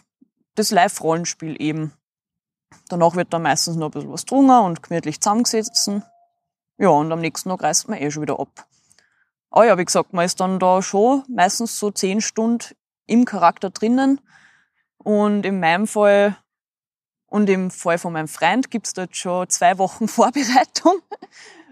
das 0.55 0.71
Live-Rollenspiel 0.71 1.61
eben. 1.61 1.93
Danach 2.89 3.15
wird 3.15 3.33
dann 3.33 3.43
meistens 3.43 3.75
noch 3.75 3.87
ein 3.87 3.91
bisschen 3.91 4.11
was 4.11 4.25
drungen 4.25 4.65
und 4.65 4.83
gemütlich 4.83 5.21
zusammengesessen. 5.21 6.03
Ja, 6.77 6.89
und 6.89 7.11
am 7.11 7.19
nächsten 7.19 7.49
Tag 7.49 7.63
reist 7.63 7.87
man 7.87 7.99
eh 7.99 8.09
schon 8.11 8.23
wieder 8.23 8.39
ab. 8.39 8.67
Aber 9.49 9.65
ja, 9.65 9.77
wie 9.77 9.85
gesagt, 9.85 10.13
man 10.13 10.25
ist 10.25 10.39
dann 10.39 10.59
da 10.59 10.81
schon 10.81 11.23
meistens 11.27 11.77
so 11.77 11.91
zehn 11.91 12.21
Stunden 12.21 12.73
im 13.05 13.25
Charakter 13.25 13.69
drinnen. 13.69 14.21
Und 14.97 15.45
in 15.45 15.59
meinem 15.59 15.87
Fall 15.87 16.37
und 17.27 17.49
im 17.49 17.71
Fall 17.71 17.97
von 17.97 18.13
meinem 18.13 18.27
Freund 18.27 18.71
gibt's 18.71 18.93
dort 18.93 19.15
schon 19.15 19.49
zwei 19.49 19.77
Wochen 19.77 20.07
Vorbereitung, 20.09 21.01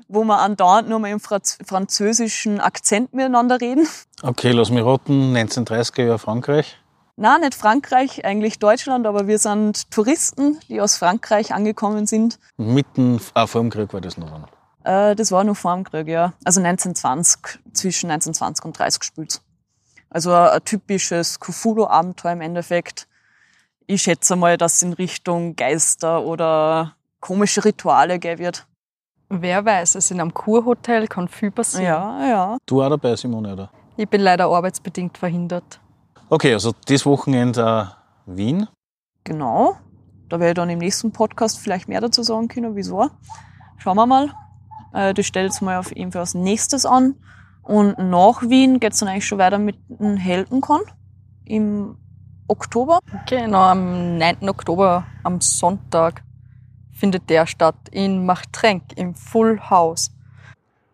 wo 0.08 0.24
wir 0.24 0.40
andauernd 0.40 0.90
nur 0.90 1.00
mal 1.00 1.12
im 1.12 1.20
französischen 1.20 2.60
Akzent 2.60 3.14
miteinander 3.14 3.60
reden. 3.62 3.88
Okay, 4.22 4.52
lass 4.52 4.70
mich 4.70 4.84
raten, 4.84 5.36
1930er 5.36 6.04
Jahre 6.04 6.20
Frankreich. 6.20 6.78
Nein, 7.22 7.42
nicht 7.42 7.54
Frankreich, 7.54 8.24
eigentlich 8.24 8.60
Deutschland, 8.60 9.06
aber 9.06 9.28
wir 9.28 9.40
sind 9.40 9.92
Touristen, 9.92 10.58
die 10.70 10.80
aus 10.80 10.96
Frankreich 10.96 11.54
angekommen 11.54 12.08
sind. 12.08 12.40
Mitten 12.56 13.20
ah, 13.34 13.46
vor 13.46 13.60
dem 13.60 13.70
Krieg 13.70 13.92
war 13.92 14.00
das 14.00 14.18
noch. 14.18 14.48
Äh, 14.86 15.16
das 15.16 15.30
war 15.30 15.44
noch 15.44 15.58
vor 15.58 15.76
dem 15.76 15.84
Krieg, 15.84 16.08
ja. 16.08 16.32
Also 16.46 16.62
1920, 16.62 17.60
zwischen 17.74 18.10
1920 18.10 18.64
und 18.64 18.80
30 18.80 19.00
gespielt. 19.02 19.42
Also 20.10 20.32
ein, 20.32 20.48
ein 20.48 20.64
typisches 20.64 21.42
Cthulhu-Abenteuer 21.42 22.32
im 22.32 22.40
Endeffekt. 22.40 23.10
Ich 23.86 24.04
schätze 24.04 24.38
mal, 24.38 24.56
dass 24.56 24.76
es 24.76 24.84
in 24.84 24.94
Richtung 24.94 25.58
Geister 25.58 26.24
oder 26.24 26.96
komische 27.20 27.66
Rituale 27.66 28.18
gehen 28.20 28.40
wird. 28.40 28.66
Wer 29.28 29.66
weiß, 29.66 29.96
es 29.96 30.10
in 30.10 30.22
einem 30.22 30.34
Kurhotel 30.34 31.08
kann 31.08 31.28
viel 31.28 31.52
passieren. 31.52 31.84
Ja, 31.84 32.26
ja. 32.26 32.58
Du 32.66 32.82
auch 32.82 32.90
dabei, 32.90 33.18
Simone, 33.18 33.52
oder? 33.52 33.70
Ich 33.98 34.08
bin 34.08 34.22
leider 34.22 34.46
arbeitsbedingt 34.46 35.18
verhindert. 35.18 35.82
Okay, 36.32 36.54
also 36.54 36.74
das 36.86 37.08
Wochenende 37.08 37.90
äh, 38.28 38.38
Wien. 38.38 38.68
Genau. 39.24 39.78
Da 40.30 40.40
werde 40.40 40.52
ich 40.52 40.56
dann 40.56 40.70
im 40.70 40.78
nächsten 40.78 41.12
Podcast 41.12 41.58
vielleicht 41.58 41.88
mehr 41.88 42.02
dazu 42.02 42.22
sagen 42.22 42.48
können, 42.48 42.76
wie 42.76 42.82
es 42.82 42.92
war. 42.92 43.10
Schauen 43.78 43.98
wir 43.98 44.06
mal. 44.06 44.32
Äh, 44.94 45.16
das 45.16 45.26
stellt 45.26 45.52
es 45.52 45.62
mal 45.62 45.78
auf 45.80 45.96
jeden 45.96 46.12
Fall 46.12 46.22
als 46.22 46.36
nächstes 46.36 46.86
an. 46.86 47.16
Und 47.64 47.98
nach 47.98 48.44
Wien 48.44 48.80
geht 48.80 48.94
es 48.94 49.00
dann 49.00 49.10
eigentlich 49.10 49.26
schon 49.26 49.40
weiter 49.40 49.58
mit 49.58 49.78
dem 49.90 50.18
Heldenkon 50.18 50.82
im 51.46 51.98
Oktober. 52.48 53.00
Genau, 53.28 53.62
am 53.62 54.20
9. 54.20 54.50
Oktober, 54.50 55.06
am 55.24 55.42
Sonntag, 55.42 56.24
findet 56.92 57.28
der 57.32 57.48
statt 57.48 57.76
in 57.90 58.28
Machtrenk 58.28 58.84
im 58.98 59.16
Full 59.16 59.60
House. 59.72 60.12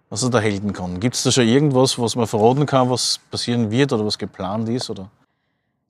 Also 0.10 0.30
der 0.30 0.40
Heldenkon. 0.40 1.02
Gibt 1.02 1.16
es 1.16 1.24
da 1.24 1.32
schon 1.32 1.46
irgendwas, 1.46 2.00
was 2.00 2.16
man 2.16 2.26
verraten 2.26 2.66
kann, 2.66 2.90
was 2.90 3.20
passieren 3.30 3.70
wird 3.70 3.92
oder 3.92 4.06
was 4.06 4.18
geplant 4.18 4.70
ist? 4.70 4.90
Oder? 4.90 5.10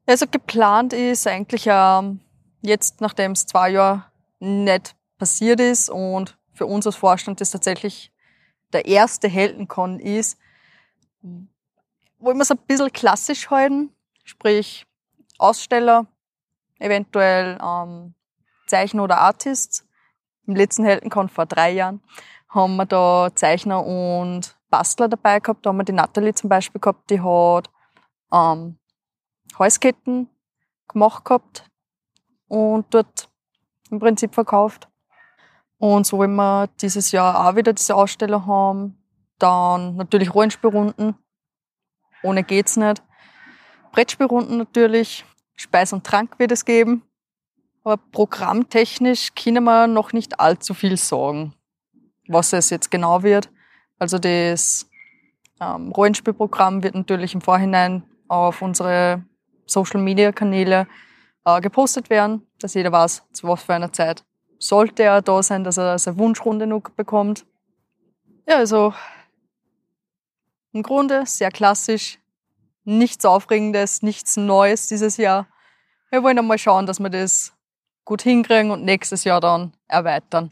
Also 0.06 0.28
geplant 0.28 0.94
ist 0.94 1.26
eigentlich 1.26 1.66
ähm, 1.68 2.20
jetzt, 2.62 3.02
nachdem 3.02 3.32
es 3.32 3.46
zwei 3.46 3.70
Jahre 3.72 4.06
nicht 4.40 4.96
passiert 5.18 5.60
ist 5.60 5.90
und 5.90 6.38
für 6.54 6.68
uns 6.68 6.86
als 6.86 6.96
Vorstand 6.96 7.42
das 7.42 7.52
tatsächlich 7.52 8.12
der 8.72 8.86
erste 8.86 9.28
Heldenkon 9.28 10.00
ist, 10.00 10.38
wollen 11.22 12.38
wir 12.38 12.42
es 12.42 12.52
ein 12.52 12.58
bisschen 12.68 12.92
klassisch 12.92 13.50
halten, 13.50 13.92
sprich 14.24 14.86
Aussteller, 15.38 16.06
eventuell 16.80 17.58
ähm, 17.62 18.14
Zeichner 18.68 19.04
oder 19.04 19.20
Artists. 19.20 19.88
Im 20.48 20.56
letzten 20.56 20.86
Heldenkon 20.86 21.30
vor 21.30 21.46
drei 21.46 21.72
Jahren 21.72 22.02
haben 22.50 22.76
wir 22.76 22.86
da 22.86 23.30
Zeichner 23.34 23.84
und 23.86 24.56
Bastler 24.70 25.08
dabei 25.08 25.40
gehabt. 25.40 25.66
Da 25.66 25.70
haben 25.70 25.78
wir 25.78 25.84
die 25.84 25.92
Natalie 25.92 26.34
zum 26.34 26.50
Beispiel 26.50 26.80
gehabt, 26.80 27.10
die 27.10 27.22
hat 27.22 27.70
ähm, 28.32 28.78
Halsketten 29.58 30.30
gemacht 30.88 31.26
gehabt 31.26 31.70
und 32.48 32.86
dort 32.94 33.30
im 33.90 34.00
Prinzip 34.00 34.34
verkauft. 34.34 34.88
Und 35.78 36.08
so 36.08 36.18
wollen 36.18 36.36
wir 36.36 36.68
dieses 36.82 37.12
Jahr 37.12 37.48
auch 37.48 37.56
wieder 37.56 37.74
diese 37.74 37.96
Aussteller 37.96 38.46
haben. 38.46 38.98
Dann 39.40 39.98
natürlich 39.98 40.34
Rollenspielrunden. 40.34 41.16
Ohne 42.24 42.44
geht's 42.44 42.78
nicht. 42.78 43.04
Brettspielrunden 43.92 44.58
natürlich. 44.58 45.26
Speis 45.56 45.94
und 45.94 46.06
Trank 46.06 46.40
wird 46.40 46.52
es 46.52 46.66
geben. 46.66 47.04
Aber 47.84 47.98
programmtechnisch 47.98 49.36
können 49.36 49.64
wir 49.64 49.88
noch 49.88 50.12
nicht 50.12 50.40
allzu 50.40 50.74
viel 50.74 50.98
sagen, 50.98 51.54
was 52.28 52.52
es 52.52 52.70
jetzt 52.70 52.90
genau 52.90 53.22
wird. 53.24 53.52
Also 54.00 54.18
das 54.18 54.90
ähm, 55.62 55.92
Rollenspielprogramm 55.92 56.84
wird 56.84 56.96
natürlich 56.96 57.36
im 57.36 57.42
Vorhinein 57.42 58.04
auf 58.28 58.62
unsere 58.62 59.24
Social-Media-Kanäle 59.66 60.88
äh, 61.46 61.62
gepostet 61.62 62.10
werden, 62.10 62.46
dass 62.60 62.74
jeder 62.74 62.92
weiß, 62.92 63.24
zu 63.32 63.48
was 63.48 63.64
für 63.64 63.74
einer 63.74 63.92
Zeit 63.92 64.24
sollte 64.60 65.04
er 65.04 65.22
da 65.22 65.44
sein, 65.44 65.64
dass 65.64 65.78
er 65.78 65.98
seine 66.00 66.18
Wunschrunde 66.18 66.68
noch 66.68 66.90
bekommt. 66.96 67.46
Ja, 68.48 68.58
also 68.58 68.94
im 70.72 70.84
Grunde 70.84 71.26
sehr 71.26 71.52
klassisch, 71.52 72.20
nichts 72.84 73.26
Aufregendes, 73.26 74.02
nichts 74.02 74.38
Neues 74.38 74.88
dieses 74.88 75.18
Jahr. 75.18 75.48
Wir 76.10 76.24
wollen 76.24 76.38
einmal 76.38 76.58
schauen, 76.58 76.86
dass 76.86 77.00
wir 77.00 77.10
das 77.10 77.54
gut 78.04 78.22
hinkriegen 78.22 78.72
und 78.72 78.84
nächstes 78.84 79.24
Jahr 79.24 79.42
dann 79.42 79.74
erweitern. 79.88 80.52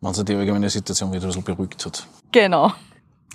Wenn 0.00 0.14
sich 0.14 0.24
die 0.24 0.34
allgemeine 0.34 0.70
Situation 0.70 1.12
wieder 1.12 1.22
ein 1.22 1.28
bisschen 1.28 1.44
beruhigt 1.44 1.84
hat. 1.84 2.06
Genau. 2.32 2.72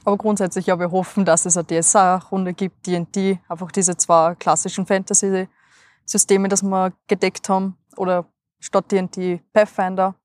Aber 0.06 0.18
grundsätzlich 0.18 0.68
ja, 0.68 0.80
wir 0.80 0.92
hoffen, 0.92 1.26
dass 1.26 1.46
es 1.46 1.58
eine 1.58 1.66
DSA-Runde 1.66 2.54
gibt, 2.54 2.88
D&D, 2.88 3.40
einfach 3.48 3.72
diese 3.72 3.96
zwei 3.96 4.36
klassischen 4.36 4.86
Fantasy-Systeme, 4.86 6.50
dass 6.50 6.62
wir 6.62 6.92
gedeckt 7.08 7.48
haben, 7.50 7.78
oder 7.96 8.26
statt 8.60 8.92
D&D 8.92 9.42
Pathfinder. 9.54 10.16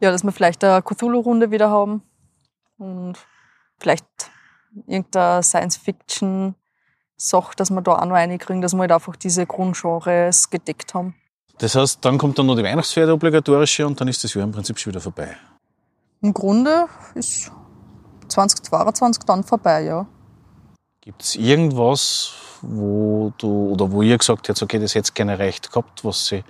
Ja, 0.00 0.10
dass 0.10 0.24
wir 0.24 0.32
vielleicht 0.32 0.62
eine 0.62 0.82
Cthulhu-Runde 0.82 1.50
wieder 1.50 1.70
haben 1.70 2.02
und 2.76 3.14
vielleicht 3.78 4.04
irgendeine 4.86 5.42
Science-Fiction-Sache, 5.42 7.56
dass 7.56 7.70
wir 7.70 7.80
da 7.80 7.92
auch 7.92 8.04
noch 8.04 8.14
reinkriegen, 8.14 8.60
dass 8.60 8.74
wir 8.74 8.80
halt 8.80 8.92
einfach 8.92 9.16
diese 9.16 9.46
Grundgenres 9.46 10.50
gedeckt 10.50 10.92
haben. 10.92 11.14
Das 11.58 11.74
heißt, 11.74 12.04
dann 12.04 12.18
kommt 12.18 12.38
dann 12.38 12.44
noch 12.44 12.56
die 12.56 12.62
Weihnachtsfeier, 12.62 13.14
obligatorische, 13.14 13.86
und 13.86 13.98
dann 13.98 14.08
ist 14.08 14.22
das 14.22 14.34
Jahr 14.34 14.44
im 14.44 14.52
Prinzip 14.52 14.78
schon 14.78 14.92
wieder 14.92 15.00
vorbei. 15.00 15.34
Im 16.20 16.34
Grunde 16.34 16.86
ist 17.14 17.50
2022 18.28 19.24
dann 19.24 19.44
vorbei, 19.44 19.84
ja. 19.84 20.06
Gibt 21.00 21.22
es 21.22 21.36
irgendwas, 21.36 22.32
wo 22.62 23.32
du 23.38 23.70
oder 23.72 23.92
wo 23.92 24.02
ihr 24.02 24.18
gesagt 24.18 24.48
habt, 24.48 24.62
okay, 24.62 24.78
das 24.78 24.94
hätte 24.94 25.12
gerne 25.12 25.38
recht 25.38 25.70
gehabt, 25.70 26.04
was 26.04 26.26
sie 26.26 26.44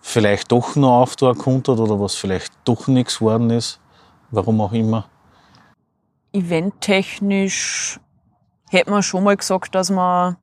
vielleicht 0.00 0.52
doch 0.52 0.76
noch 0.76 1.00
auftun 1.02 1.36
konnte 1.36 1.72
oder 1.72 2.00
was 2.00 2.14
vielleicht 2.14 2.52
doch 2.64 2.86
nichts 2.86 3.18
geworden 3.18 3.50
ist? 3.50 3.80
Warum 4.30 4.60
auch 4.60 4.72
immer? 4.72 5.08
Eventtechnisch 6.32 8.00
hätte 8.70 8.90
man 8.90 9.02
schon 9.02 9.24
mal 9.24 9.36
gesagt, 9.36 9.74
dass 9.74 9.90
man 9.90 10.36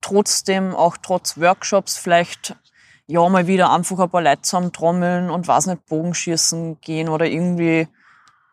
trotzdem, 0.00 0.74
auch 0.74 0.96
trotz 0.96 1.38
Workshops, 1.38 1.96
vielleicht 1.96 2.56
ja 3.06 3.28
mal 3.28 3.46
wieder 3.46 3.72
einfach 3.72 3.98
ein 3.98 4.10
paar 4.10 4.22
Leute 4.22 4.42
zusammentrommeln 4.42 5.30
und 5.30 5.46
weiß 5.46 5.66
nicht, 5.66 5.86
Bogenschießen 5.86 6.80
gehen 6.80 7.08
oder 7.08 7.26
irgendwie 7.26 7.88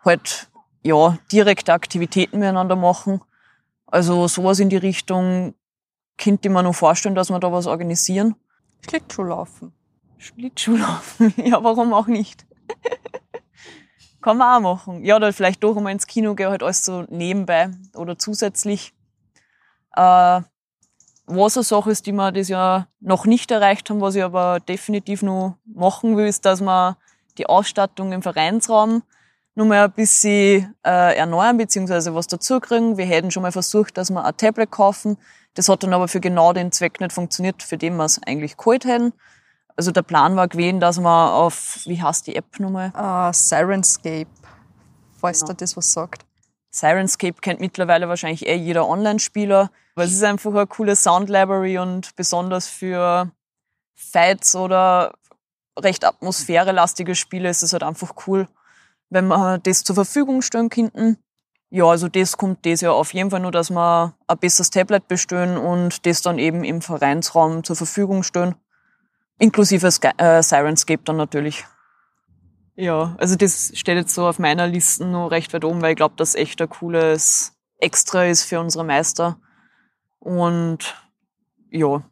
halt 0.04 0.50
ja 0.84 1.18
direkte 1.32 1.74
Aktivitäten 1.74 2.40
miteinander 2.40 2.76
machen. 2.76 3.22
Also 3.88 4.28
sowas 4.28 4.60
in 4.60 4.70
die 4.70 4.78
Richtung 4.78 5.56
könnte 6.18 6.50
mir 6.50 6.64
noch 6.64 6.76
vorstellen, 6.76 7.16
dass 7.16 7.30
wir 7.30 7.40
da 7.40 7.52
was 7.52 7.68
organisieren. 7.68 8.36
Schlittschuhlaufen. 8.88 9.74
Schlittschuhlaufen, 10.18 11.34
ja, 11.46 11.64
warum 11.64 11.94
auch 11.94 12.08
nicht? 12.08 12.46
Kann 14.22 14.38
man 14.38 14.58
auch 14.58 14.76
machen. 14.76 15.04
Ja, 15.04 15.18
oder 15.18 15.34
vielleicht 15.34 15.64
doch 15.64 15.76
einmal 15.76 15.92
ins 15.92 16.08
Kino 16.08 16.34
gehen, 16.34 16.50
halt 16.50 16.64
alles 16.64 16.86
so 16.86 17.04
nebenbei 17.10 17.72
oder 17.94 18.18
zusätzlich. 18.18 18.94
Äh, 19.96 20.42
was 21.26 21.58
eine 21.58 21.64
Sache 21.64 21.92
ist, 21.92 22.06
die 22.06 22.12
wir 22.12 22.32
das 22.32 22.50
Jahr 22.50 22.88
noch 23.00 23.26
nicht 23.26 23.52
erreicht 23.52 23.90
haben, 23.90 24.02
was 24.02 24.16
ich 24.16 24.24
aber 24.24 24.60
definitiv 24.60 25.24
noch 25.24 25.58
machen 25.66 26.18
will, 26.18 26.28
ist, 26.28 26.46
dass 26.46 26.62
wir 26.62 26.98
die 27.38 27.48
Ausstattung 27.48 28.12
im 28.12 28.22
Vereinsraum 28.22 29.04
noch 29.56 29.66
mal 29.66 29.86
ein 29.86 29.92
bisschen 29.92 30.76
äh, 30.86 31.16
erneuern, 31.16 31.58
beziehungsweise 31.58 32.16
was 32.16 32.28
dazu 32.28 32.60
kriegen. 32.60 32.98
Wir 32.98 33.06
hätten 33.06 33.32
schon 33.32 33.44
mal 33.44 33.52
versucht, 33.52 33.98
dass 33.98 34.10
wir 34.10 34.24
ein 34.24 34.38
Tablet 34.38 34.72
kaufen. 34.72 35.18
Das 35.54 35.70
hat 35.70 35.84
dann 35.84 35.94
aber 35.94 36.08
für 36.08 36.20
genau 36.20 36.54
den 36.54 36.72
Zweck 36.72 37.00
nicht 37.00 37.14
funktioniert, 37.14 37.62
für 37.62 37.78
den 37.78 37.96
wir 37.98 38.06
es 38.06 38.22
eigentlich 38.24 38.58
geholt 38.58 38.86
hätten. 38.86 39.14
Also 39.76 39.92
der 39.92 40.02
Plan 40.02 40.36
war 40.36 40.48
gewesen, 40.48 40.80
dass 40.80 41.00
wir 41.00 41.34
auf, 41.34 41.80
wie 41.86 42.02
heißt 42.02 42.28
die 42.28 42.36
App 42.36 42.60
nochmal? 42.60 42.92
Uh, 42.96 43.32
Sirenscape, 43.34 44.30
falls 45.20 45.42
genau. 45.42 45.54
dir 45.54 45.58
das 45.58 45.78
was 45.78 45.94
sagt. 45.94 46.26
Sirenscape 46.70 47.40
kennt 47.42 47.60
mittlerweile 47.60 48.10
wahrscheinlich 48.10 48.48
eh 48.48 48.56
jeder 48.56 48.88
Online-Spieler, 48.88 49.70
weil 49.96 50.08
es 50.08 50.14
ist 50.14 50.24
einfach 50.24 50.52
eine 50.52 50.68
coole 50.68 50.96
Sound-Library 50.96 51.78
und 51.78 52.16
besonders 52.16 52.68
für 52.68 53.32
Fights 53.96 54.56
oder 54.56 55.14
recht 55.78 56.06
atmosphärelastige 56.06 57.16
Spiele 57.16 57.50
ist 57.50 57.62
es 57.62 57.74
halt 57.74 57.84
einfach 57.84 58.14
cool. 58.28 58.48
Wenn 59.14 59.28
wir 59.28 59.60
das 59.60 59.84
zur 59.84 59.96
Verfügung 59.96 60.42
stellen 60.42 60.70
könnten. 60.70 61.18
Ja, 61.70 61.86
also 61.86 62.08
das 62.08 62.38
kommt 62.38 62.66
das 62.66 62.82
Jahr 62.82 62.94
auf 62.94 63.14
jeden 63.14 63.32
Fall 63.32 63.40
nur, 63.40 63.52
dass 63.52 63.70
wir 63.70 64.14
ein 64.28 64.38
besseres 64.38 64.70
Tablet 64.70 65.08
bestellen 65.08 65.58
und 65.58 66.06
das 66.06 66.22
dann 66.22 66.38
eben 66.38 66.64
im 66.64 66.82
Vereinsraum 66.82 67.64
zur 67.64 67.76
Verfügung 67.76 68.24
stellen. 68.24 68.56
Inklusive 69.40 69.90
Sky 69.90 70.12
äh, 70.18 70.44
Sirenscape 70.44 71.04
dann 71.04 71.18
natürlich. 71.18 71.66
Ja, 72.76 73.16
also 73.20 73.36
das 73.36 73.72
steht 73.76 73.98
jetzt 73.98 74.14
so 74.14 74.28
auf 74.28 74.40
meiner 74.40 74.68
Liste 74.68 75.06
nur 75.06 75.32
recht 75.32 75.54
weit 75.54 75.64
oben, 75.66 75.82
weil 75.82 75.92
ich 75.92 75.98
glaube, 75.98 76.16
das 76.18 76.36
echt 76.36 76.62
ein 76.62 76.70
cooles 76.70 77.54
Extra 77.78 78.26
ist 78.26 78.44
für 78.44 78.60
unsere 78.60 78.84
Meister. 78.84 79.40
Und 80.20 80.96
ja, 81.70 82.04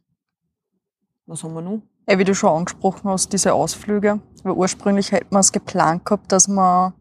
was 1.25 1.43
haben 1.43 1.53
wir 1.53 1.61
noch? 1.61 1.81
Wie 2.07 2.23
du 2.23 2.35
schon 2.35 2.49
angesprochen 2.49 3.09
hast, 3.09 3.31
diese 3.31 3.53
Ausflüge. 3.53 4.19
Weil 4.43 4.53
ursprünglich 4.53 5.11
hätten 5.11 5.33
wir 5.33 5.39
es 5.39 5.51
geplant 5.51 6.05
gehabt, 6.05 6.31
dass 6.31 6.47
wir 6.47 6.93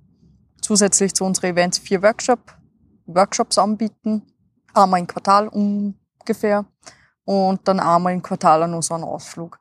zusätzlich 0.61 1.15
zu 1.15 1.25
unseren 1.25 1.53
Events 1.53 1.79
vier 1.79 2.03
Workshop, 2.03 2.39
Workshops 3.07 3.59
anbieten. 3.59 4.23
Einmal 4.75 5.01
im 5.01 5.07
Quartal 5.07 5.49
ungefähr. 5.49 6.65
Und 7.25 7.67
dann 7.67 7.81
einmal 7.81 8.13
im 8.13 8.23
Quartal 8.23 8.67
noch 8.69 8.83
so 8.83 8.95
einen 8.95 9.05
Ausflug. 9.05 9.59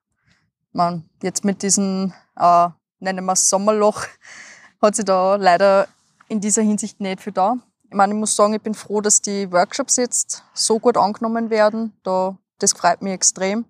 Man, 0.72 1.10
jetzt 1.24 1.44
mit 1.44 1.64
diesem, 1.64 2.14
äh, 2.36 2.70
nennen 3.00 3.26
wir 3.26 3.34
es 3.34 3.50
Sommerloch, 3.50 4.06
hat 4.82 4.96
sich 4.96 5.06
da 5.06 5.36
leider 5.36 5.88
in 6.28 6.40
dieser 6.40 6.62
Hinsicht 6.62 7.00
nicht 7.00 7.22
viel 7.22 7.34
da. 7.34 7.56
Ich 7.84 7.96
meine, 7.96 8.14
ich 8.14 8.20
muss 8.20 8.36
sagen, 8.36 8.54
ich 8.54 8.62
bin 8.62 8.76
froh, 8.76 9.02
dass 9.02 9.22
die 9.22 9.52
Workshops 9.52 9.96
jetzt 9.96 10.44
so 10.54 10.78
gut 10.80 10.96
angenommen 10.96 11.50
werden. 11.50 11.94
Da, 12.04 12.38
das 12.60 12.74
freut 12.74 13.02
mich 13.02 13.14
extrem. 13.14 13.66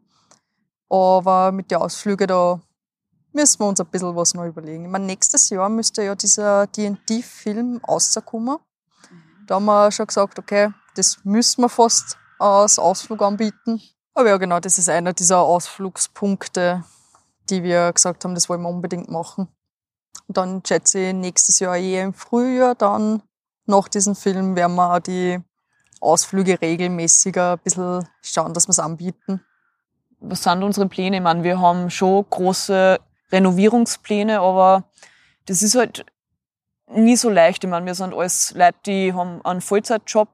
Aber 0.90 1.52
mit 1.52 1.70
den 1.72 1.78
Ausflügen, 1.78 2.28
da 2.28 2.60
müssen 3.32 3.60
wir 3.60 3.68
uns 3.68 3.80
ein 3.80 3.88
bisschen 3.88 4.16
was 4.16 4.34
noch 4.34 4.46
überlegen. 4.46 4.86
Ich 4.86 4.92
meine, 4.92 5.06
nächstes 5.06 5.50
Jahr 5.50 5.70
müsste 5.70 6.04
ja 6.04 6.16
dieser 6.16 6.68
D&D-Film 6.68 7.82
rauskommen. 7.88 8.58
Da 9.46 9.56
haben 9.56 9.66
wir 9.66 9.92
schon 9.92 10.08
gesagt, 10.08 10.40
okay, 10.40 10.72
das 10.96 11.24
müssen 11.24 11.62
wir 11.62 11.70
fast 11.70 12.18
als 12.40 12.80
Ausflug 12.80 13.22
anbieten. 13.22 13.82
Aber 14.14 14.30
ja, 14.30 14.38
genau, 14.38 14.60
das 14.60 14.78
ist 14.78 14.90
einer 14.90 15.14
dieser 15.14 15.40
Ausflugspunkte, 15.40 16.84
die 17.50 17.64
wir 17.64 17.94
gesagt 17.94 18.24
haben, 18.24 18.36
das 18.36 18.50
wollen 18.50 18.62
wir 18.62 18.70
unbedingt 18.70 19.10
machen. 19.10 19.48
Und 20.28 20.38
dann 20.38 20.62
schätze 20.66 21.00
ich 21.00 21.14
nächstes 21.14 21.60
Jahr 21.60 21.78
eher 21.78 22.04
im 22.04 22.14
Frühjahr, 22.14 22.76
dann 22.76 23.24
nach 23.66 23.88
diesem 23.88 24.16
Film 24.16 24.56
werden 24.56 24.76
wir 24.76 24.96
auch 24.96 25.00
die 25.00 25.40
Ausflüge 26.02 26.60
regelmäßiger 26.62 27.54
ein 27.54 27.60
bisschen 27.60 28.08
schauen, 28.22 28.54
dass 28.54 28.68
wir 28.68 28.72
es 28.72 28.80
anbieten. 28.80 29.42
Was 30.22 30.44
sind 30.44 30.64
unsere 30.64 30.88
Pläne? 30.88 31.18
Ich 31.18 31.24
meine, 31.24 31.44
wir 31.44 31.60
haben 31.60 31.90
schon 31.90 32.26
große 32.30 33.00
Renovierungspläne, 33.32 34.42
aber 34.42 34.84
das 35.46 35.62
ist 35.62 35.76
halt 35.76 36.06
nie 36.88 37.16
so 37.16 37.30
leicht. 37.30 37.64
Ich 37.64 37.70
meine, 37.70 37.86
wir 37.86 37.96
sind 37.96 38.14
alles 38.14 38.54
Leute, 38.56 38.78
die 38.86 39.14
haben 39.14 39.44
einen 39.46 39.62
Vollzeitjob 39.62 40.30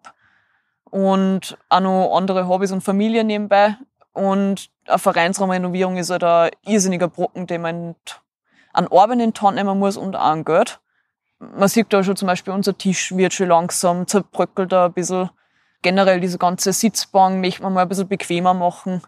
und 0.89 1.57
auch 1.69 1.79
noch 1.81 2.15
andere 2.17 2.47
Hobbys 2.47 2.71
und 2.71 2.81
Familie 2.81 3.23
nebenbei. 3.23 3.77
Und 4.13 4.69
eine 4.87 4.97
Vereinsraumrenovierung 4.97 5.97
ist 5.97 6.09
halt 6.09 6.23
ein 6.23 6.51
irrsinniger 6.65 7.07
Brocken, 7.07 7.47
den 7.47 7.61
man 7.61 7.95
an 8.73 8.87
Arbeit 8.87 9.19
in 9.19 9.33
Hand 9.39 9.55
nehmen 9.55 9.77
muss 9.77 9.97
und 9.97 10.15
auch 10.15 10.21
an 10.21 10.45
Geld. 10.45 10.79
Man 11.39 11.67
sieht 11.67 11.93
da 11.93 12.03
schon 12.03 12.15
zum 12.15 12.27
Beispiel, 12.27 12.53
unser 12.53 12.77
Tisch 12.77 13.15
wird 13.15 13.33
schon 13.33 13.49
langsam, 13.49 14.07
zerbröckelt 14.07 14.73
ein 14.73 14.93
bisschen. 14.93 15.29
Generell 15.81 16.19
diese 16.19 16.39
ganze 16.39 16.73
Sitzbank 16.73 17.41
möchte 17.41 17.61
man 17.61 17.73
mal 17.73 17.83
ein 17.83 17.89
bisschen 17.89 18.07
bequemer 18.07 18.53
machen 18.53 19.03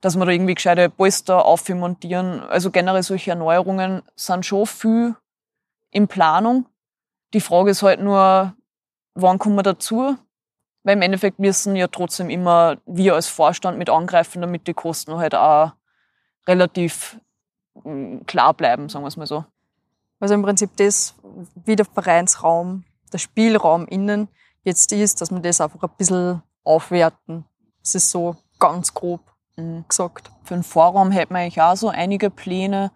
dass 0.00 0.16
wir 0.16 0.24
da 0.24 0.32
irgendwie 0.32 0.54
gescheite 0.54 0.88
Polster 0.88 1.44
aufmontieren. 1.44 2.40
Also 2.40 2.70
generell 2.70 3.02
solche 3.02 3.30
Erneuerungen 3.30 4.02
sind 4.16 4.46
schon 4.46 4.66
viel 4.66 5.14
in 5.90 6.08
Planung. 6.08 6.66
Die 7.34 7.40
Frage 7.40 7.70
ist 7.70 7.82
halt 7.82 8.00
nur, 8.00 8.54
wann 9.14 9.38
kommen 9.38 9.56
wir 9.56 9.62
dazu? 9.62 10.16
Weil 10.82 10.96
im 10.96 11.02
Endeffekt 11.02 11.38
müssen 11.38 11.76
ja 11.76 11.88
trotzdem 11.88 12.30
immer 12.30 12.78
wir 12.86 13.14
als 13.14 13.28
Vorstand 13.28 13.78
mit 13.78 13.90
angreifen, 13.90 14.40
damit 14.40 14.66
die 14.66 14.74
Kosten 14.74 15.16
halt 15.18 15.34
auch 15.34 15.72
relativ 16.46 17.20
mm, 17.84 18.22
klar 18.26 18.54
bleiben, 18.54 18.88
sagen 18.88 19.04
wir 19.04 19.08
es 19.08 19.18
mal 19.18 19.26
so. 19.26 19.44
Also 20.20 20.34
im 20.34 20.42
Prinzip 20.42 20.70
das, 20.76 21.14
wie 21.54 21.76
der 21.76 21.84
Vereinsraum, 21.84 22.84
der 23.12 23.18
Spielraum 23.18 23.86
innen 23.86 24.28
jetzt 24.64 24.92
ist, 24.92 25.20
dass 25.20 25.30
wir 25.30 25.40
das 25.40 25.60
einfach 25.60 25.82
ein 25.82 25.96
bisschen 25.96 26.42
aufwerten. 26.64 27.44
Das 27.82 27.94
ist 27.94 28.10
so 28.10 28.36
ganz 28.58 28.92
grob 28.94 29.20
gesagt. 29.88 30.30
Für 30.44 30.54
den 30.54 30.62
Vorraum 30.62 31.10
hätten 31.10 31.34
wir 31.34 31.40
eigentlich 31.40 31.60
auch 31.60 31.76
so 31.76 31.88
einige 31.88 32.30
Pläne, 32.30 32.90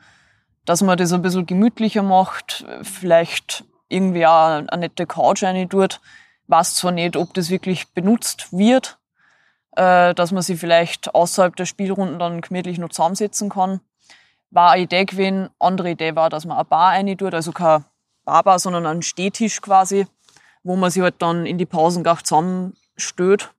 dass 0.65 0.83
man 0.83 0.99
das 0.99 1.13
ein 1.13 1.23
bisschen 1.23 1.47
gemütlicher 1.47 2.03
macht, 2.03 2.65
vielleicht 2.83 3.65
irgendwie 3.89 4.27
auch 4.27 4.47
eine 4.47 4.79
nette 4.79 5.07
Couch 5.07 5.43
rein 5.43 5.69
tut. 5.69 6.01
Weiß 6.47 6.75
zwar 6.75 6.93
nicht, 6.93 7.17
ob 7.17 7.35
das 7.35 7.51
wirklich 7.51 7.93
benutzt 7.93 8.53
wird, 8.53 8.99
äh, 9.77 10.15
dass 10.15 10.33
man 10.33 10.43
sie 10.43 10.57
vielleicht 10.57 11.15
außerhalb 11.15 11.55
der 11.57 11.67
Spielrunden 11.67 12.19
dann 12.19 12.41
gemütlich 12.41 12.79
noch 12.79 12.91
zusammensetzen 12.91 13.49
kann. 13.49 13.81
War 14.51 14.73
eine 14.73 14.83
Idee 14.83 15.05
gewesen. 15.05 15.51
Andere 15.59 15.91
Idee 15.91 16.15
war, 16.17 16.31
dass 16.31 16.45
man 16.45 16.57
eine 16.57 16.65
Bar 16.65 16.93
rein 16.93 17.17
tut, 17.17 17.35
also 17.35 17.53
kein 17.53 17.85
Barbar, 18.25 18.59
sondern 18.59 18.87
einen 18.87 19.03
Stehtisch 19.03 19.61
quasi, 19.61 20.07
wo 20.63 20.77
man 20.77 20.91
sich 20.91 21.03
halt 21.03 21.17
dann 21.19 21.47
in 21.47 21.59
die 21.59 21.67
Pausen 21.67 22.03
gar 22.03 22.23
zusammenstößt. 22.23 23.51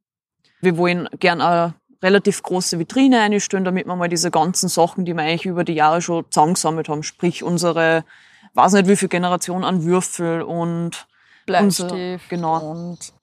Wir 0.61 0.77
wollen 0.77 1.07
gern 1.19 1.41
eine 1.41 1.75
relativ 2.05 2.43
große 2.43 2.79
Vitrine 2.79 3.21
einstellen, 3.21 3.65
damit 3.65 3.87
wir 3.87 3.95
mal 3.95 4.07
diese 4.07 4.31
ganzen 4.31 4.69
Sachen, 4.69 5.05
die 5.05 5.13
wir 5.13 5.23
eigentlich 5.23 5.45
über 5.45 5.63
die 5.63 5.73
Jahre 5.73 6.01
schon 6.01 6.25
zusammengesammelt 6.29 6.87
haben, 6.87 7.03
sprich 7.03 7.43
unsere, 7.43 8.05
weiß 8.53 8.73
nicht 8.73 8.87
wie 8.87 8.95
viel 8.95 9.09
Generation 9.09 9.63
an 9.63 9.83
Würfel 9.83 10.41
und 10.43 11.07
Bleistift 11.45 11.91
unser, 11.91 12.19
genau, 12.29 12.71
und 12.71 13.13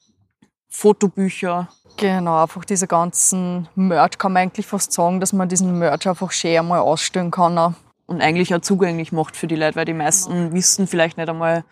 Fotobücher. 0.69 1.69
Genau, 1.97 2.43
einfach 2.43 2.65
diese 2.65 2.87
ganzen 2.87 3.69
Merch 3.75 4.19
kann 4.19 4.33
man 4.33 4.43
eigentlich 4.43 4.67
fast 4.67 4.93
sagen, 4.93 5.21
dass 5.21 5.33
man 5.33 5.49
diesen 5.49 5.79
Merch 5.79 6.09
einfach 6.09 6.33
schön 6.33 6.59
einmal 6.59 6.81
ausstellen 6.81 7.31
kann. 7.31 7.77
Und 8.07 8.21
eigentlich 8.21 8.55
auch 8.55 8.61
zugänglich 8.61 9.13
macht 9.13 9.37
für 9.37 9.47
die 9.47 9.57
Leute, 9.57 9.77
weil 9.77 9.85
die 9.85 9.95
meisten 9.95 10.33
genau. 10.33 10.53
wissen 10.53 10.87
vielleicht 10.87 11.17
nicht 11.17 11.29
einmal, 11.29 11.65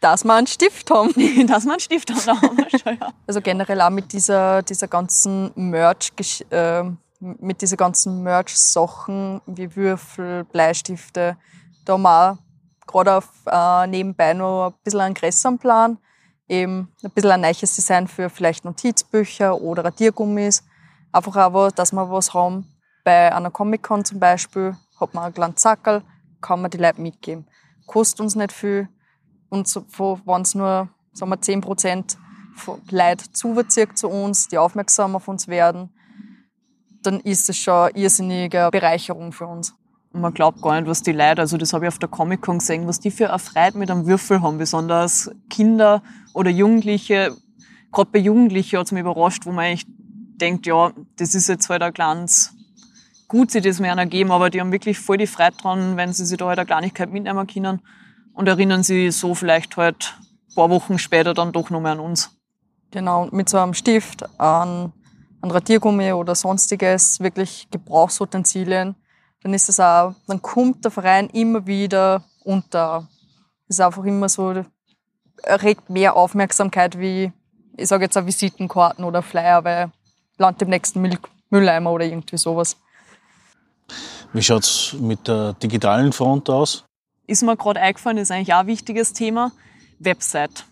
dass 0.00 0.24
wir 0.24 0.34
einen 0.34 0.46
Stift 0.46 0.90
haben. 0.90 1.12
dass 1.46 1.64
wir 1.64 1.72
einen 1.72 1.80
Stift 1.80 2.10
haben, 2.10 2.66
schon, 2.70 2.98
ja. 2.98 3.12
Also 3.26 3.40
generell 3.40 3.80
auch 3.80 3.90
mit 3.90 4.12
dieser, 4.12 4.62
dieser 4.62 4.88
ganzen 4.88 5.52
Merch, 5.54 6.12
äh, 6.50 6.84
mit 7.20 7.60
dieser 7.60 7.76
ganzen 7.76 8.22
Merch-Sachen 8.22 9.42
wie 9.46 9.76
Würfel, 9.76 10.44
Bleistifte, 10.44 11.36
da 11.84 11.92
haben 11.94 12.02
wir 12.02 12.38
gerade 12.86 13.16
auf 13.16 13.28
äh, 13.46 13.86
nebenbei 13.86 14.32
noch 14.32 14.68
ein 14.68 14.74
bisschen 14.82 15.00
einen 15.00 15.14
größeren 15.14 15.58
Plan. 15.58 15.98
Eben 16.48 16.88
ein 17.02 17.10
bisschen 17.10 17.30
ein 17.30 17.42
neues 17.42 17.60
Design 17.60 18.08
für 18.08 18.28
vielleicht 18.28 18.64
Notizbücher 18.64 19.60
oder 19.60 19.84
Radiergummis. 19.84 20.64
Einfach 21.12 21.36
auch, 21.36 21.70
dass 21.70 21.92
wir 21.92 22.10
was 22.10 22.34
haben. 22.34 22.66
Bei 23.04 23.34
einer 23.34 23.50
Comic-Con 23.50 24.04
zum 24.04 24.18
Beispiel 24.18 24.76
hat 25.00 25.14
man 25.14 25.24
einen 25.24 25.34
kleinen 25.34 25.56
Zackel, 25.56 26.02
kann 26.40 26.60
man 26.60 26.70
die 26.70 26.78
Leute 26.78 27.00
mitgeben. 27.00 27.46
Kostet 27.86 28.20
uns 28.20 28.34
nicht 28.34 28.52
viel 28.52 28.88
und 29.50 29.68
so, 29.68 29.84
wenn 30.24 30.42
es 30.42 30.54
nur 30.54 30.88
sagen 31.12 31.30
wir, 31.30 31.40
10 31.40 31.60
Prozent 31.60 32.18
Leute 32.90 33.30
zuverzieht 33.32 33.96
zu 33.96 34.08
uns, 34.08 34.48
die 34.48 34.58
aufmerksam 34.58 35.16
auf 35.16 35.28
uns 35.28 35.48
werden, 35.48 35.90
dann 37.02 37.20
ist 37.20 37.48
es 37.48 37.56
schon 37.56 37.88
eine 37.88 37.96
irrsinnige 37.96 38.68
Bereicherung 38.70 39.32
für 39.32 39.46
uns. 39.46 39.74
Man 40.12 40.34
glaubt 40.34 40.60
gar 40.60 40.78
nicht, 40.80 40.88
was 40.88 41.02
die 41.02 41.12
Leute, 41.12 41.42
also 41.42 41.56
das 41.56 41.72
habe 41.72 41.84
ich 41.84 41.88
auf 41.88 41.98
der 41.98 42.08
Comic-Con 42.08 42.58
gesehen, 42.58 42.86
was 42.86 42.98
die 42.98 43.10
für 43.10 43.30
eine 43.30 43.38
Freude 43.38 43.78
mit 43.78 43.90
einem 43.90 44.06
Würfel 44.06 44.42
haben, 44.42 44.58
besonders 44.58 45.30
Kinder 45.48 46.02
oder 46.34 46.50
Jugendliche. 46.50 47.36
Gerade 47.92 48.10
bei 48.10 48.18
Jugendlichen 48.18 48.78
hat 48.78 48.86
es 48.86 48.92
mich 48.92 49.02
überrascht, 49.02 49.46
wo 49.46 49.52
man 49.52 49.66
eigentlich 49.66 49.86
denkt, 49.88 50.66
ja, 50.66 50.92
das 51.16 51.34
ist 51.34 51.48
jetzt 51.48 51.68
halt 51.70 51.82
ein 51.82 51.92
kleines 51.92 52.54
gut, 53.28 53.52
sie 53.52 53.60
das 53.60 53.78
mir 53.78 53.92
einer 53.92 54.06
geben, 54.06 54.32
aber 54.32 54.50
die 54.50 54.60
haben 54.60 54.72
wirklich 54.72 54.98
voll 54.98 55.16
die 55.16 55.28
Freude 55.28 55.56
dran, 55.56 55.96
wenn 55.96 56.12
sie 56.12 56.26
sich 56.26 56.36
da 56.36 56.46
halt 56.46 56.58
eine 56.58 56.66
Kleinigkeit 56.66 57.12
mitnehmen 57.12 57.46
können 57.46 57.80
und 58.34 58.48
erinnern 58.48 58.82
sie 58.82 59.10
so 59.10 59.34
vielleicht 59.34 59.76
halt 59.76 60.14
ein 60.50 60.54
paar 60.54 60.70
Wochen 60.70 60.98
später 60.98 61.34
dann 61.34 61.52
doch 61.52 61.70
noch 61.70 61.80
mehr 61.80 61.92
an 61.92 62.00
uns. 62.00 62.30
Genau, 62.90 63.28
mit 63.30 63.48
so 63.48 63.58
einem 63.58 63.74
Stift, 63.74 64.24
an, 64.40 64.92
an 65.40 65.50
Radiergummi 65.50 66.12
oder 66.12 66.34
sonstiges, 66.34 67.20
wirklich 67.20 67.68
Gebrauchsutensilien, 67.70 68.96
dann 69.42 69.54
ist 69.54 69.68
es 69.68 69.80
auch, 69.80 70.14
dann 70.26 70.42
kommt 70.42 70.84
der 70.84 70.90
Verein 70.90 71.28
immer 71.28 71.66
wieder 71.66 72.24
unter. 72.44 73.08
Es 73.68 73.76
ist 73.76 73.80
einfach 73.80 74.04
immer 74.04 74.28
so, 74.28 74.64
erregt 75.42 75.88
mehr 75.88 76.16
Aufmerksamkeit 76.16 76.98
wie, 76.98 77.32
ich 77.76 77.88
sage 77.88 78.04
jetzt 78.04 78.18
auch 78.18 78.26
Visitenkarten 78.26 79.04
oder 79.04 79.22
Flyer, 79.22 79.64
weil 79.64 79.92
landet 80.36 80.62
im 80.62 80.70
nächsten 80.70 81.18
Mülleimer 81.50 81.92
oder 81.92 82.04
irgendwie 82.04 82.36
sowas. 82.36 82.76
Wie 84.32 84.42
schaut's 84.42 84.94
mit 84.98 85.26
der 85.28 85.54
digitalen 85.54 86.12
Front 86.12 86.50
aus? 86.50 86.84
Ist 87.30 87.42
mir 87.42 87.56
gerade 87.56 87.80
eingefallen, 87.80 88.18
ist 88.18 88.30
eigentlich 88.30 88.52
auch 88.54 88.60
ein 88.60 88.66
wichtiges 88.66 89.12
Thema, 89.12 89.52
Website. 89.98 90.64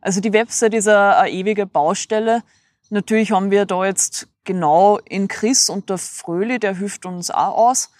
Also 0.00 0.20
die 0.20 0.32
Website 0.32 0.74
ist 0.74 0.88
eine, 0.88 1.16
eine 1.16 1.30
ewige 1.30 1.66
Baustelle. 1.66 2.42
Natürlich 2.90 3.32
haben 3.32 3.50
wir 3.50 3.66
da 3.66 3.84
jetzt 3.84 4.28
genau 4.44 4.98
in 4.98 5.28
Chris 5.28 5.68
und 5.68 5.88
der 5.90 5.98
Fröhli, 5.98 6.58
der 6.58 6.76
hilft 6.76 7.06
uns 7.06 7.30
auch 7.30 7.56
aus, 7.56 7.90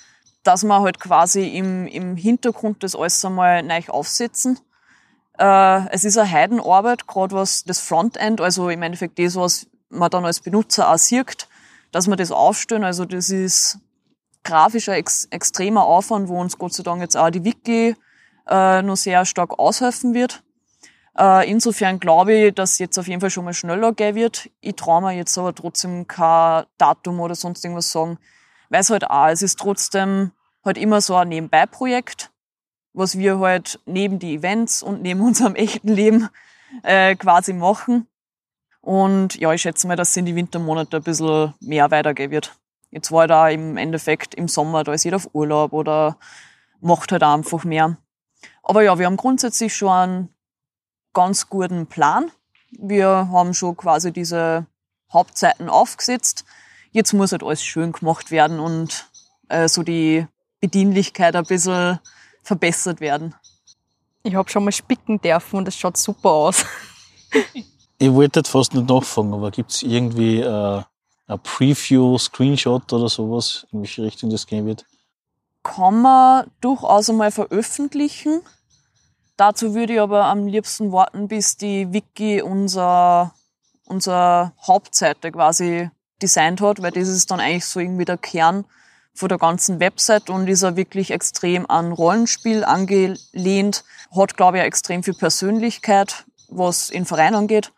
dass 0.43 0.65
wir 0.65 0.81
halt 0.81 1.01
quasi 1.01 1.49
im, 1.49 1.87
im 1.87 2.17
Hintergrund 2.17 2.83
das 2.83 2.95
alles 2.95 3.25
einmal 3.25 3.63
neu 3.63 3.81
aufsetzen. 3.89 4.59
Äh, 5.39 5.89
es 5.91 6.05
ist 6.05 6.19
eine 6.19 6.31
Heidenarbeit, 6.31 7.07
gerade 7.07 7.35
was 7.35 7.65
das 7.65 7.81
Frontend, 7.81 8.41
also 8.41 8.69
im 8.69 8.83
Endeffekt 8.83 9.19
das, 9.19 9.37
was 9.37 9.67
man 9.91 10.11
dann 10.11 10.25
als 10.25 10.41
Benutzer 10.41 10.93
auch 10.93 10.99
sieht, 10.99 11.49
dass 11.93 12.07
man 12.07 12.19
das 12.19 12.31
aufstellen. 12.31 12.85
Also 12.85 13.05
das 13.05 13.31
ist 13.31 13.79
grafischer 14.47 14.97
ex 14.97 15.27
extremer 15.27 15.85
Aufwand, 15.85 16.29
wo 16.29 16.41
uns 16.41 16.57
Gott 16.57 16.73
sei 16.73 16.83
Dank 16.83 17.03
jetzt 17.03 17.17
auch 17.17 17.31
die 17.31 17.45
Wiki 17.45 17.97
äh, 18.49 18.83
noch 18.83 18.97
sehr 18.97 19.25
stark 19.25 19.59
aushelfen 19.59 20.15
wird. 20.15 20.43
Äh, 21.19 21.51
insofern 21.51 21.99
glaube 21.99 22.33
ich, 22.33 22.55
dass 22.55 22.79
jetzt 22.79 22.99
auf 22.99 23.09
jeden 23.09 23.21
Fall 23.21 23.31
schon 23.31 23.45
mal 23.45 23.55
schneller 23.55 23.93
gehen 23.93 24.15
wird. 24.15 24.49
Ich 24.61 24.77
traue 24.77 25.03
mir 25.03 25.13
jetzt 25.13 25.37
aber 25.37 25.55
trotzdem 25.55 26.07
kein 26.07 26.65
Datum 26.79 27.21
oder 27.21 27.35
sonst 27.35 27.65
irgendwas 27.65 27.91
sagen, 27.91 28.19
weil 28.71 28.81
es 28.81 28.91
halt 28.91 29.11
auch, 29.11 29.29
es 29.29 29.43
ist 29.43 29.59
trotzdem 29.59 30.31
halt 30.65 30.79
immer 30.79 31.01
so 31.01 31.17
ein 31.17 31.29
Nebenbei-Projekt, 31.29 32.31
was 32.93 33.19
wir 33.19 33.41
halt 33.41 33.81
neben 33.85 34.19
die 34.19 34.37
Events 34.37 34.83
und 34.83 35.03
neben 35.03 35.21
unserem 35.27 35.55
echten 35.57 35.89
Leben 35.89 36.29
äh, 36.83 37.17
quasi 37.17 37.53
machen. 37.53 38.07
Und 38.81 39.35
ja, 39.35 39.53
ich 39.53 39.63
schätze 39.63 39.89
mal, 39.89 39.97
dass 39.97 40.11
es 40.11 40.17
in 40.17 40.27
die 40.27 40.37
Wintermonate 40.37 40.99
ein 40.99 41.03
bisschen 41.03 41.55
mehr 41.61 41.91
weitergehen 41.91 42.31
wird. 42.31 42.57
Jetzt 42.91 43.13
war 43.13 43.27
da 43.27 43.49
im 43.49 43.77
Endeffekt 43.77 44.35
im 44.35 44.49
Sommer, 44.49 44.85
da 44.85 44.93
ist 44.93 45.05
jeder 45.05 45.17
auf 45.17 45.31
Urlaub 45.33 45.73
oder 45.73 46.19
macht 46.81 47.13
halt 47.13 47.23
einfach 47.23 47.65
mehr. 47.65 47.99
Aber 48.63 48.83
ja, 48.83 48.99
wir 48.99 49.07
haben 49.07 49.17
grundsätzlich 49.17 49.75
schon 49.75 49.91
einen 49.91 50.29
ganz 51.13 51.49
guten 51.49 51.87
Plan. 51.87 52.31
Wir 52.71 53.09
haben 53.09 53.55
schon 53.55 53.77
quasi 53.77 54.13
diese 54.13 54.67
Hauptzeiten 55.13 55.69
aufgesetzt. 55.69 56.45
Jetzt 56.91 57.13
muss 57.13 57.33
halt 57.33 57.43
alles 57.43 57.63
schön 57.63 57.93
gemacht 57.93 58.31
werden 58.31 58.61
und 58.61 59.09
äh, 59.49 59.69
so 59.69 59.83
die 59.83 60.27
Bedienlichkeit 60.61 61.37
ein 61.37 61.45
bisschen 61.45 62.01
verbessert 62.43 63.01
werden. 63.01 63.35
Ich 64.23 64.35
habe 64.35 64.49
schon 64.49 64.65
mal 64.65 64.73
spicken 64.73 65.21
dürfen 65.21 65.57
und 65.57 65.69
es 65.69 65.77
schaut 65.77 65.97
super 65.97 66.31
aus. 66.31 66.65
Ich 67.99 68.13
wollte 68.13 68.41
jetzt 68.41 68.51
fast 68.51 68.75
nicht 68.75 68.91
nachfragen, 68.91 69.33
aber 69.33 69.51
gibt 69.51 69.71
es 69.71 69.83
irgendwie 69.83 70.41
äh, 70.41 70.83
ein 71.27 71.41
Preview-Screenshot 71.41 72.93
oder 72.93 73.09
sowas, 73.09 73.67
in 73.73 73.81
welche 73.81 74.03
Richtung 74.03 74.31
das 74.31 74.47
gehen 74.47 74.67
wird? 74.67 74.85
Kann 75.63 76.03
man 76.03 76.51
durchaus 76.61 77.11
einmal 77.11 77.33
veröffentlichen. 77.33 78.41
Dazu 79.37 79.75
würde 79.75 79.95
ich 79.95 80.01
aber 80.01 80.27
am 80.27 80.47
liebsten 80.47 80.93
warten, 80.93 81.29
bis 81.29 81.57
die 81.57 81.93
Wiki 81.93 82.41
unser, 82.41 83.35
unser 83.85 84.55
Hauptseite 84.67 85.33
quasi 85.33 85.91
designt 86.23 86.61
hat, 86.61 86.81
weil 86.81 86.93
das 86.93 87.09
ist 87.09 87.31
dann 87.31 87.41
eigentlich 87.41 87.67
so 87.67 87.81
irgendwie 87.81 88.05
der 88.05 88.17
Kern 88.17 88.65
von 89.13 89.29
der 89.29 89.39
ganzen 89.39 89.81
Website 89.81 90.31
und 90.31 90.49
ist 90.49 90.63
er 90.63 90.77
wirklich 90.77 91.11
extrem 91.11 91.69
an 91.69 91.93
Rollenspiel 91.93 92.65
angelehnt, 92.65 93.85
hat, 94.15 94.37
glaube 94.37 94.59
ich, 94.59 94.65
extrem 94.65 95.03
viel 95.03 95.15
Persönlichkeit, 95.15 96.25
was 96.49 96.89
den 96.89 97.07
Verein 97.07 97.35
angeht. 97.35 97.73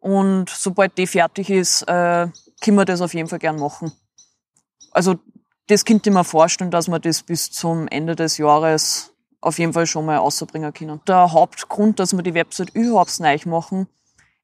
Und 0.00 0.48
sobald 0.50 0.96
die 0.96 1.06
fertig 1.06 1.50
ist, 1.50 1.82
äh, 1.82 2.28
können 2.62 2.76
wir 2.76 2.84
das 2.84 3.00
auf 3.00 3.14
jeden 3.14 3.28
Fall 3.28 3.38
gern 3.38 3.58
machen. 3.58 3.92
Also 4.92 5.16
das 5.68 5.84
könnte 5.84 6.10
ich 6.10 6.14
mir 6.14 6.24
vorstellen, 6.24 6.70
dass 6.70 6.88
wir 6.88 6.98
das 6.98 7.22
bis 7.22 7.50
zum 7.50 7.88
Ende 7.88 8.16
des 8.16 8.38
Jahres 8.38 9.12
auf 9.40 9.58
jeden 9.58 9.72
Fall 9.72 9.86
schon 9.86 10.06
mal 10.06 10.18
ausbringen 10.18 10.72
können. 10.72 11.00
Der 11.06 11.32
Hauptgrund, 11.32 12.00
dass 12.00 12.14
wir 12.14 12.22
die 12.22 12.34
Website 12.34 12.70
überhaupt 12.70 13.18
neu 13.20 13.38
machen, 13.46 13.88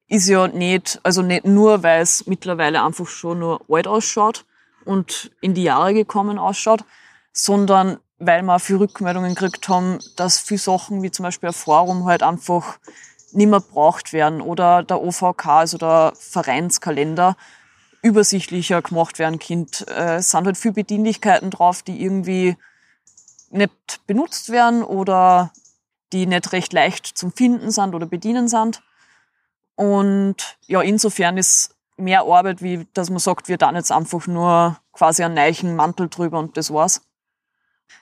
ist 0.07 0.27
ja 0.27 0.47
nicht, 0.47 0.99
also 1.03 1.21
nicht 1.21 1.45
nur, 1.45 1.81
weil 1.83 2.01
es 2.01 2.27
mittlerweile 2.27 2.83
einfach 2.83 3.07
schon 3.07 3.39
nur 3.39 3.61
alt 3.69 3.87
ausschaut 3.87 4.45
und 4.85 5.31
in 5.41 5.53
die 5.53 5.63
Jahre 5.63 5.93
gekommen 5.93 6.37
ausschaut, 6.37 6.83
sondern 7.31 7.97
weil 8.19 8.43
wir 8.43 8.59
viel 8.59 8.77
Rückmeldungen 8.77 9.35
gekriegt 9.35 9.67
haben, 9.69 9.99
dass 10.15 10.39
viele 10.39 10.59
Sachen 10.59 11.01
wie 11.01 11.11
zum 11.11 11.23
Beispiel 11.23 11.49
ein 11.49 11.53
Forum 11.53 12.05
halt 12.05 12.23
einfach 12.23 12.77
nicht 13.31 13.49
mehr 13.49 13.59
braucht 13.59 14.13
werden 14.13 14.41
oder 14.41 14.83
der 14.83 15.01
OVK, 15.01 15.45
also 15.47 15.77
der 15.77 16.13
Vereinskalender, 16.17 17.35
übersichtlicher 18.03 18.81
gemacht 18.83 19.17
werden 19.17 19.39
Kind. 19.39 19.87
Äh, 19.87 20.17
es 20.17 20.29
sind 20.29 20.45
halt 20.45 20.57
viele 20.57 20.75
Bedienlichkeiten 20.75 21.49
drauf, 21.49 21.81
die 21.81 22.03
irgendwie 22.03 22.55
nicht 23.49 24.05
benutzt 24.05 24.49
werden 24.49 24.83
oder 24.83 25.51
die 26.11 26.27
nicht 26.27 26.51
recht 26.51 26.73
leicht 26.73 27.07
zum 27.07 27.31
Finden 27.31 27.71
sind 27.71 27.95
oder 27.95 28.05
bedienen 28.05 28.47
sind. 28.47 28.83
Und 29.75 30.57
ja, 30.67 30.81
insofern 30.81 31.37
ist 31.37 31.75
mehr 31.97 32.21
Arbeit, 32.21 32.61
wie 32.61 32.87
dass 32.93 33.09
man 33.09 33.19
sagt, 33.19 33.47
wir 33.47 33.57
dann 33.57 33.75
jetzt 33.75 33.91
einfach 33.91 34.27
nur 34.27 34.77
quasi 34.91 35.23
einen 35.23 35.35
neuen 35.35 35.75
Mantel 35.75 36.09
drüber 36.09 36.39
und 36.39 36.57
das 36.57 36.71
war's. 36.71 37.01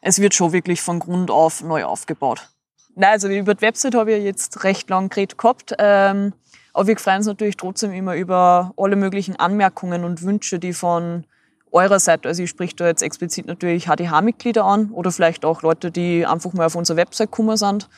Es 0.02 0.20
wird 0.20 0.34
schon 0.34 0.52
wirklich 0.52 0.82
von 0.82 1.00
Grund 1.00 1.30
auf 1.30 1.62
neu 1.62 1.86
aufgebaut. 1.86 2.50
Nein, 2.96 3.12
also 3.12 3.30
über 3.30 3.56
die 3.56 3.62
Website 3.62 3.96
habe 3.96 4.14
ich 4.14 4.24
jetzt 4.24 4.64
recht 4.64 4.90
lang 4.90 5.10
geredet 5.10 5.38
gehabt. 5.38 5.76
Ähm, 5.78 6.34
aber 6.74 6.88
wir 6.88 6.98
freuen 6.98 7.18
uns 7.18 7.28
natürlich 7.28 7.58
trotzdem 7.58 7.92
immer 7.92 8.16
über 8.16 8.74
alle 8.78 8.96
möglichen 8.96 9.36
Anmerkungen 9.36 10.04
und 10.04 10.22
Wünsche, 10.22 10.60
die 10.60 10.74
von 10.74 11.26
eurer 11.72 12.00
Seite, 12.00 12.28
also 12.28 12.44
ich 12.44 12.50
spreche 12.50 12.76
da 12.76 12.88
jetzt 12.88 13.02
explizit 13.02 13.48
natürlich 13.48 13.86
HDH-Mitglieder 13.86 14.64
an 14.64 14.92
oder 14.92 15.12
vielleicht 15.12 15.46
auch 15.46 15.62
Leute, 15.62 15.92
die 15.92 16.26
einfach 16.26 16.54
mal 16.54 16.66
auf 16.66 16.76
unsere 16.76 16.98
Website 16.98 17.32
gekommen 17.32 17.58
sind 17.58 17.90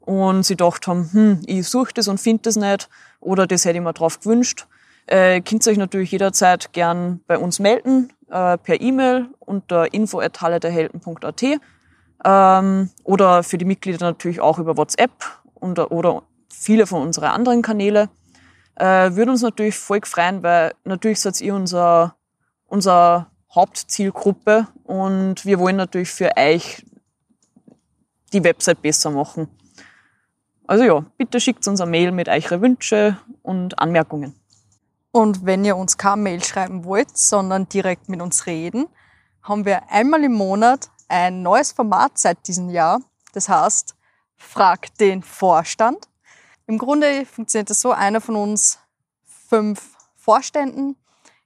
und 0.00 0.44
sie 0.44 0.54
gedacht 0.54 0.86
haben, 0.86 1.08
hm, 1.12 1.42
ich 1.46 1.68
suche 1.68 1.92
das 1.94 2.08
und 2.08 2.18
finde 2.18 2.42
das 2.42 2.56
nicht 2.56 2.88
oder 3.20 3.46
das 3.46 3.64
hätte 3.64 3.78
ich 3.78 3.84
mir 3.84 3.92
drauf 3.92 4.20
gewünscht. 4.20 4.66
Äh, 5.06 5.40
könnt 5.40 5.66
ihr 5.66 5.72
euch 5.72 5.78
natürlich 5.78 6.12
jederzeit 6.12 6.72
gern 6.72 7.20
bei 7.26 7.38
uns 7.38 7.58
melden, 7.58 8.12
äh, 8.30 8.58
per 8.58 8.80
E-Mail 8.80 9.28
unter 9.40 9.92
info.hallederhelden.at 9.92 11.42
ähm, 12.24 12.90
oder 13.04 13.42
für 13.42 13.58
die 13.58 13.64
Mitglieder 13.64 14.04
natürlich 14.04 14.40
auch 14.40 14.58
über 14.58 14.76
WhatsApp 14.76 15.10
und, 15.54 15.78
oder 15.78 16.22
viele 16.48 16.86
von 16.86 17.02
unseren 17.02 17.30
anderen 17.30 17.62
Kanäle. 17.62 18.08
Äh, 18.80 19.14
würde 19.14 19.32
uns 19.32 19.42
natürlich 19.42 19.76
voll 19.76 20.00
freuen, 20.04 20.42
weil 20.42 20.72
natürlich 20.84 21.20
seid 21.20 21.38
ihr 21.42 21.54
unser, 21.54 22.16
unser 22.66 23.30
Hauptzielgruppe 23.54 24.68
und 24.84 25.44
wir 25.44 25.58
wollen 25.58 25.76
natürlich 25.76 26.10
für 26.10 26.30
euch 26.34 26.82
die 28.32 28.42
Website 28.42 28.80
besser 28.80 29.10
machen. 29.10 29.48
Also 30.66 30.84
ja, 30.84 31.04
bitte 31.18 31.40
schickt 31.40 31.68
uns 31.68 31.82
eine 31.82 31.90
Mail 31.90 32.10
mit 32.10 32.30
eure 32.30 32.62
Wünsche 32.62 33.18
und 33.42 33.78
Anmerkungen. 33.78 34.34
Und 35.12 35.44
wenn 35.44 35.62
ihr 35.62 35.76
uns 35.76 35.98
keine 35.98 36.22
Mail 36.22 36.42
schreiben 36.42 36.84
wollt, 36.86 37.18
sondern 37.18 37.68
direkt 37.68 38.08
mit 38.08 38.22
uns 38.22 38.46
reden, 38.46 38.86
haben 39.42 39.66
wir 39.66 39.90
einmal 39.90 40.24
im 40.24 40.32
Monat 40.32 40.88
ein 41.06 41.42
neues 41.42 41.72
Format 41.72 42.16
seit 42.16 42.48
diesem 42.48 42.70
Jahr. 42.70 43.02
Das 43.34 43.50
heißt, 43.50 43.94
frag 44.36 44.96
den 44.96 45.22
Vorstand. 45.22 46.08
Im 46.70 46.78
Grunde 46.78 47.26
funktioniert 47.26 47.68
es 47.70 47.80
so, 47.80 47.90
einer 47.90 48.20
von 48.20 48.36
uns 48.36 48.78
fünf 49.24 49.96
Vorständen 50.14 50.94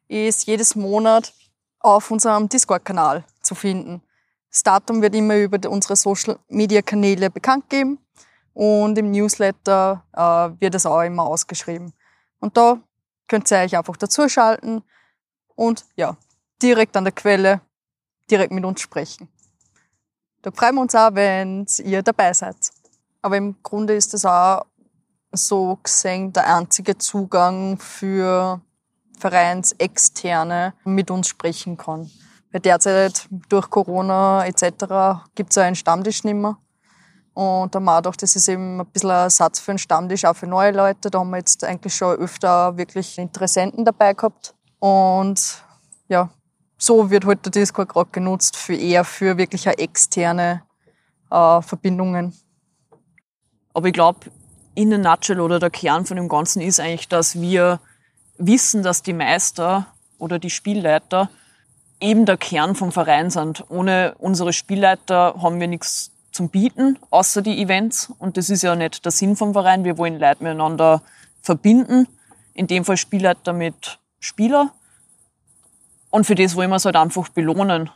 ist 0.06 0.46
jedes 0.46 0.76
Monat 0.76 1.32
auf 1.78 2.10
unserem 2.10 2.46
Discord-Kanal 2.46 3.24
zu 3.40 3.54
finden. 3.54 4.02
Das 4.50 4.64
Datum 4.64 5.00
wird 5.00 5.14
immer 5.14 5.38
über 5.38 5.70
unsere 5.70 5.96
Social-Media-Kanäle 5.96 7.30
bekannt 7.30 7.70
geben 7.70 7.98
und 8.52 8.98
im 8.98 9.12
Newsletter 9.12 10.04
äh, 10.12 10.60
wird 10.60 10.74
es 10.74 10.84
auch 10.84 11.00
immer 11.00 11.22
ausgeschrieben. 11.22 11.94
Und 12.40 12.58
da 12.58 12.78
könnt 13.26 13.50
ihr 13.50 13.60
euch 13.60 13.78
einfach 13.78 13.96
dazuschalten 13.96 14.82
und 15.54 15.86
ja, 15.96 16.18
direkt 16.60 16.98
an 16.98 17.04
der 17.04 17.14
Quelle, 17.14 17.62
direkt 18.30 18.52
mit 18.52 18.66
uns 18.66 18.82
sprechen. 18.82 19.30
Da 20.42 20.50
freuen 20.50 20.74
wir 20.74 20.82
uns 20.82 20.94
auch, 20.94 21.14
wenn 21.14 21.64
ihr 21.82 22.02
dabei 22.02 22.34
seid. 22.34 22.56
Aber 23.22 23.38
im 23.38 23.56
Grunde 23.62 23.96
ist 23.96 24.12
das 24.12 24.26
auch 24.26 24.66
so 25.36 25.78
gesehen 25.82 26.32
der 26.32 26.56
einzige 26.56 26.98
Zugang 26.98 27.78
für 27.78 28.60
Vereinsexterne 29.18 30.74
mit 30.84 31.10
uns 31.10 31.28
sprechen 31.28 31.76
kann. 31.76 32.10
Weil 32.52 32.60
derzeit 32.60 33.28
durch 33.48 33.68
Corona 33.70 34.46
etc. 34.46 35.22
gibt 35.34 35.50
es 35.50 35.56
ja 35.56 35.64
einen 35.64 35.76
Stammtisch 35.76 36.24
nicht 36.24 36.34
mehr. 36.34 36.56
Und 37.34 37.74
da 37.74 37.80
wir 37.80 37.98
auch 37.98 38.16
das 38.16 38.36
ist 38.36 38.48
eben 38.48 38.80
ein 38.80 38.86
bisschen 38.86 39.10
ein 39.10 39.24
Ersatz 39.24 39.58
für 39.58 39.72
einen 39.72 39.78
Stammtisch, 39.78 40.24
auch 40.24 40.36
für 40.36 40.46
neue 40.46 40.70
Leute. 40.70 41.10
Da 41.10 41.18
haben 41.18 41.30
wir 41.30 41.38
jetzt 41.38 41.64
eigentlich 41.64 41.94
schon 41.94 42.16
öfter 42.16 42.76
wirklich 42.76 43.18
Interessenten 43.18 43.84
dabei 43.84 44.14
gehabt. 44.14 44.54
Und 44.78 45.64
ja, 46.08 46.30
so 46.78 47.10
wird 47.10 47.24
heute 47.24 47.38
halt 47.44 47.46
der 47.46 47.62
Discord 47.62 47.88
gerade 47.88 48.10
genutzt 48.10 48.56
für 48.56 48.76
eher 48.76 49.04
für 49.04 49.36
wirklich 49.36 49.66
externe 49.66 50.62
äh, 51.30 51.60
Verbindungen. 51.60 52.34
Aber 53.72 53.88
ich 53.88 53.92
glaube, 53.92 54.20
in 54.74 54.92
a 54.92 54.98
nutshell 54.98 55.40
oder 55.40 55.58
der 55.58 55.70
Kern 55.70 56.06
von 56.06 56.16
dem 56.16 56.28
Ganzen 56.28 56.60
ist 56.60 56.80
eigentlich, 56.80 57.08
dass 57.08 57.40
wir 57.40 57.80
wissen, 58.38 58.82
dass 58.82 59.02
die 59.02 59.12
Meister 59.12 59.86
oder 60.18 60.38
die 60.38 60.50
Spielleiter 60.50 61.30
eben 62.00 62.26
der 62.26 62.36
Kern 62.36 62.74
vom 62.74 62.92
Verein 62.92 63.30
sind. 63.30 63.64
Ohne 63.70 64.14
unsere 64.18 64.52
Spielleiter 64.52 65.36
haben 65.40 65.60
wir 65.60 65.68
nichts 65.68 66.10
zum 66.32 66.48
Bieten, 66.48 66.98
außer 67.10 67.42
die 67.42 67.62
Events. 67.62 68.12
Und 68.18 68.36
das 68.36 68.50
ist 68.50 68.62
ja 68.62 68.74
nicht 68.74 69.04
der 69.04 69.12
Sinn 69.12 69.36
vom 69.36 69.52
Verein. 69.52 69.84
Wir 69.84 69.96
wollen 69.98 70.18
Leute 70.18 70.42
miteinander 70.42 71.02
verbinden. 71.40 72.08
In 72.54 72.66
dem 72.66 72.84
Fall 72.84 72.96
Spielleiter 72.96 73.52
mit 73.52 73.98
Spieler. 74.18 74.72
Und 76.10 76.24
für 76.24 76.34
das 76.34 76.56
wollen 76.56 76.70
wir 76.70 76.76
es 76.76 76.84
halt 76.84 76.96
einfach 76.96 77.28
belohnen. 77.28 77.90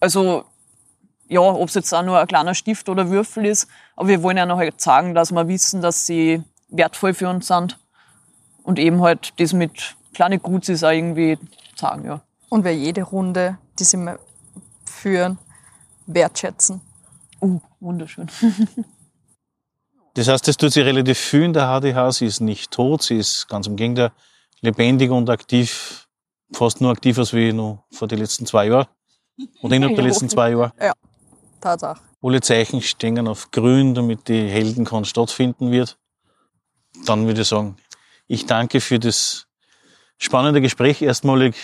Also 0.00 0.44
ja, 1.28 1.40
ob 1.40 1.68
es 1.68 1.74
jetzt 1.74 1.92
auch 1.92 2.02
nur 2.02 2.18
ein 2.18 2.26
kleiner 2.26 2.54
Stift 2.54 2.88
oder 2.88 3.10
Würfel 3.10 3.46
ist, 3.46 3.68
aber 3.96 4.08
wir 4.08 4.22
wollen 4.22 4.36
ja 4.36 4.46
noch 4.46 4.58
halt 4.58 4.80
sagen, 4.80 5.14
dass 5.14 5.32
wir 5.32 5.48
wissen, 5.48 5.80
dass 5.82 6.06
sie 6.06 6.42
wertvoll 6.68 7.14
für 7.14 7.28
uns 7.28 7.46
sind. 7.46 7.78
Und 8.62 8.78
eben 8.78 9.02
halt 9.02 9.32
das 9.38 9.52
mit 9.52 9.96
kleine 10.14 10.38
Guts 10.38 10.68
ist 10.68 10.84
auch 10.84 10.90
irgendwie 10.90 11.38
sagen, 11.76 12.04
ja. 12.06 12.20
Und 12.48 12.64
wir 12.64 12.74
jede 12.74 13.02
Runde, 13.02 13.58
die 13.78 13.84
sie 13.84 13.96
mal 13.96 14.18
führen, 14.84 15.38
wertschätzen. 16.06 16.80
Uh, 17.40 17.60
wunderschön. 17.80 18.28
Das 20.16 20.28
heißt, 20.28 20.46
das 20.46 20.56
tut 20.56 20.72
sie 20.72 20.80
relativ 20.80 21.18
viel 21.18 21.42
in 21.42 21.52
der 21.52 21.66
HDH. 21.66 22.12
Sie 22.12 22.26
ist 22.26 22.38
nicht 22.40 22.70
tot, 22.70 23.02
sie 23.02 23.16
ist 23.18 23.48
ganz 23.48 23.66
im 23.66 23.74
Gegenteil 23.74 24.12
lebendig 24.60 25.10
und 25.10 25.28
aktiv, 25.28 26.06
fast 26.52 26.80
nur 26.80 26.92
aktiv 26.92 27.18
als 27.18 27.32
wie 27.32 27.52
noch 27.52 27.84
vor 27.90 28.06
den 28.06 28.20
letzten 28.20 28.46
zwei 28.46 28.68
Jahren. 28.68 28.86
Oder 29.60 29.74
innerhalb 29.74 29.96
der 29.96 30.04
Ja. 30.04 30.10
letzten 30.10 30.28
zwei 30.28 30.50
Jahre. 30.52 30.72
Tatsache. 31.64 32.00
Alle 32.22 32.40
Zeichen 32.40 32.82
stehen 32.82 33.26
auf 33.26 33.50
grün, 33.50 33.94
damit 33.94 34.28
die 34.28 34.48
Heldenkon 34.48 35.04
stattfinden 35.04 35.70
wird. 35.72 35.96
Dann 37.06 37.26
würde 37.26 37.40
ich 37.40 37.48
sagen, 37.48 37.76
ich 38.26 38.46
danke 38.46 38.80
für 38.80 38.98
das 38.98 39.46
spannende 40.18 40.60
Gespräch 40.60 41.00
erstmalig. 41.02 41.56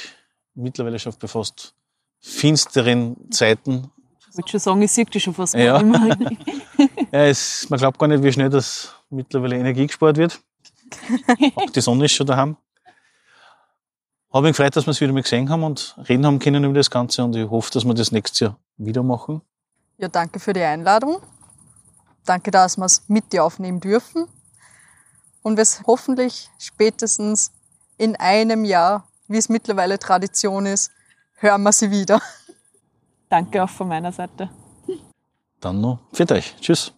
Mittlerweile 0.55 0.99
schon 0.99 1.15
bei 1.21 1.29
fast 1.29 1.75
finsteren 2.19 3.31
Zeiten. 3.31 3.91
Ich 4.31 4.37
würde 4.37 4.49
schon 4.51 4.61
sagen, 4.61 4.83
ich 4.83 4.93
sehe 4.93 5.05
die 5.05 5.21
schon 5.21 5.35
fast 5.35 5.55
Ja. 5.55 5.83
Ja, 7.13 7.25
es, 7.25 7.69
man 7.69 7.79
glaubt 7.79 7.99
gar 7.99 8.07
nicht, 8.07 8.23
wie 8.23 8.33
schnell 8.33 8.49
das 8.49 8.95
mittlerweile 9.11 9.57
Energie 9.57 9.87
gespart 9.87 10.17
wird. 10.17 10.41
Auch 11.57 11.71
die 11.71 11.81
Sonne 11.81 12.05
ist 12.05 12.13
schon 12.13 12.27
daheim. 12.27 12.57
Habe 14.33 14.47
mich 14.47 14.57
gefreut, 14.57 14.77
dass 14.77 14.87
wir 14.87 14.93
es 14.93 15.01
wieder 15.01 15.13
mal 15.13 15.23
gesehen 15.23 15.51
haben 15.51 15.65
und 15.65 15.97
reden 16.09 16.25
haben 16.25 16.39
können 16.39 16.63
über 16.63 16.75
das 16.75 16.89
Ganze 16.89 17.25
und 17.25 17.35
ich 17.35 17.51
hoffe, 17.51 17.71
dass 17.73 17.85
wir 17.85 17.95
das 17.95 18.13
nächstes 18.13 18.41
Jahr 18.41 18.59
wieder 18.77 19.03
machen. 19.03 19.43
Ja, 20.01 20.09
danke 20.09 20.41
für 20.41 20.55
die 20.55 20.63
Einladung. 20.63 21.19
Danke, 22.25 22.51
dass 22.51 22.79
wir 22.79 22.87
es 22.87 23.03
mit 23.09 23.35
dir 23.35 23.45
aufnehmen 23.45 23.81
dürfen. 23.81 24.27
Und 25.43 25.57
wir 25.57 25.63
es 25.63 25.83
hoffentlich 25.87 26.49
spätestens 26.59 27.53
in 27.99 28.17
einem 28.17 28.65
Jahr, 28.65 29.07
wie 29.29 29.37
es 29.37 29.51
mittlerweile 29.51 29.99
Tradition 29.99 30.65
ist, 30.65 30.91
hören 31.37 31.63
wir 31.65 31.73
sie 31.73 31.91
wieder. 31.91 32.23
Danke 33.29 33.63
auch 33.63 33.69
von 33.69 33.89
meiner 33.89 34.11
Seite. 34.11 34.49
Dann 35.61 35.83
noch 35.83 35.99
für 36.15 36.31
euch. 36.31 36.57
Tschüss. 36.61 36.95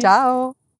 Ciao. 0.00 0.54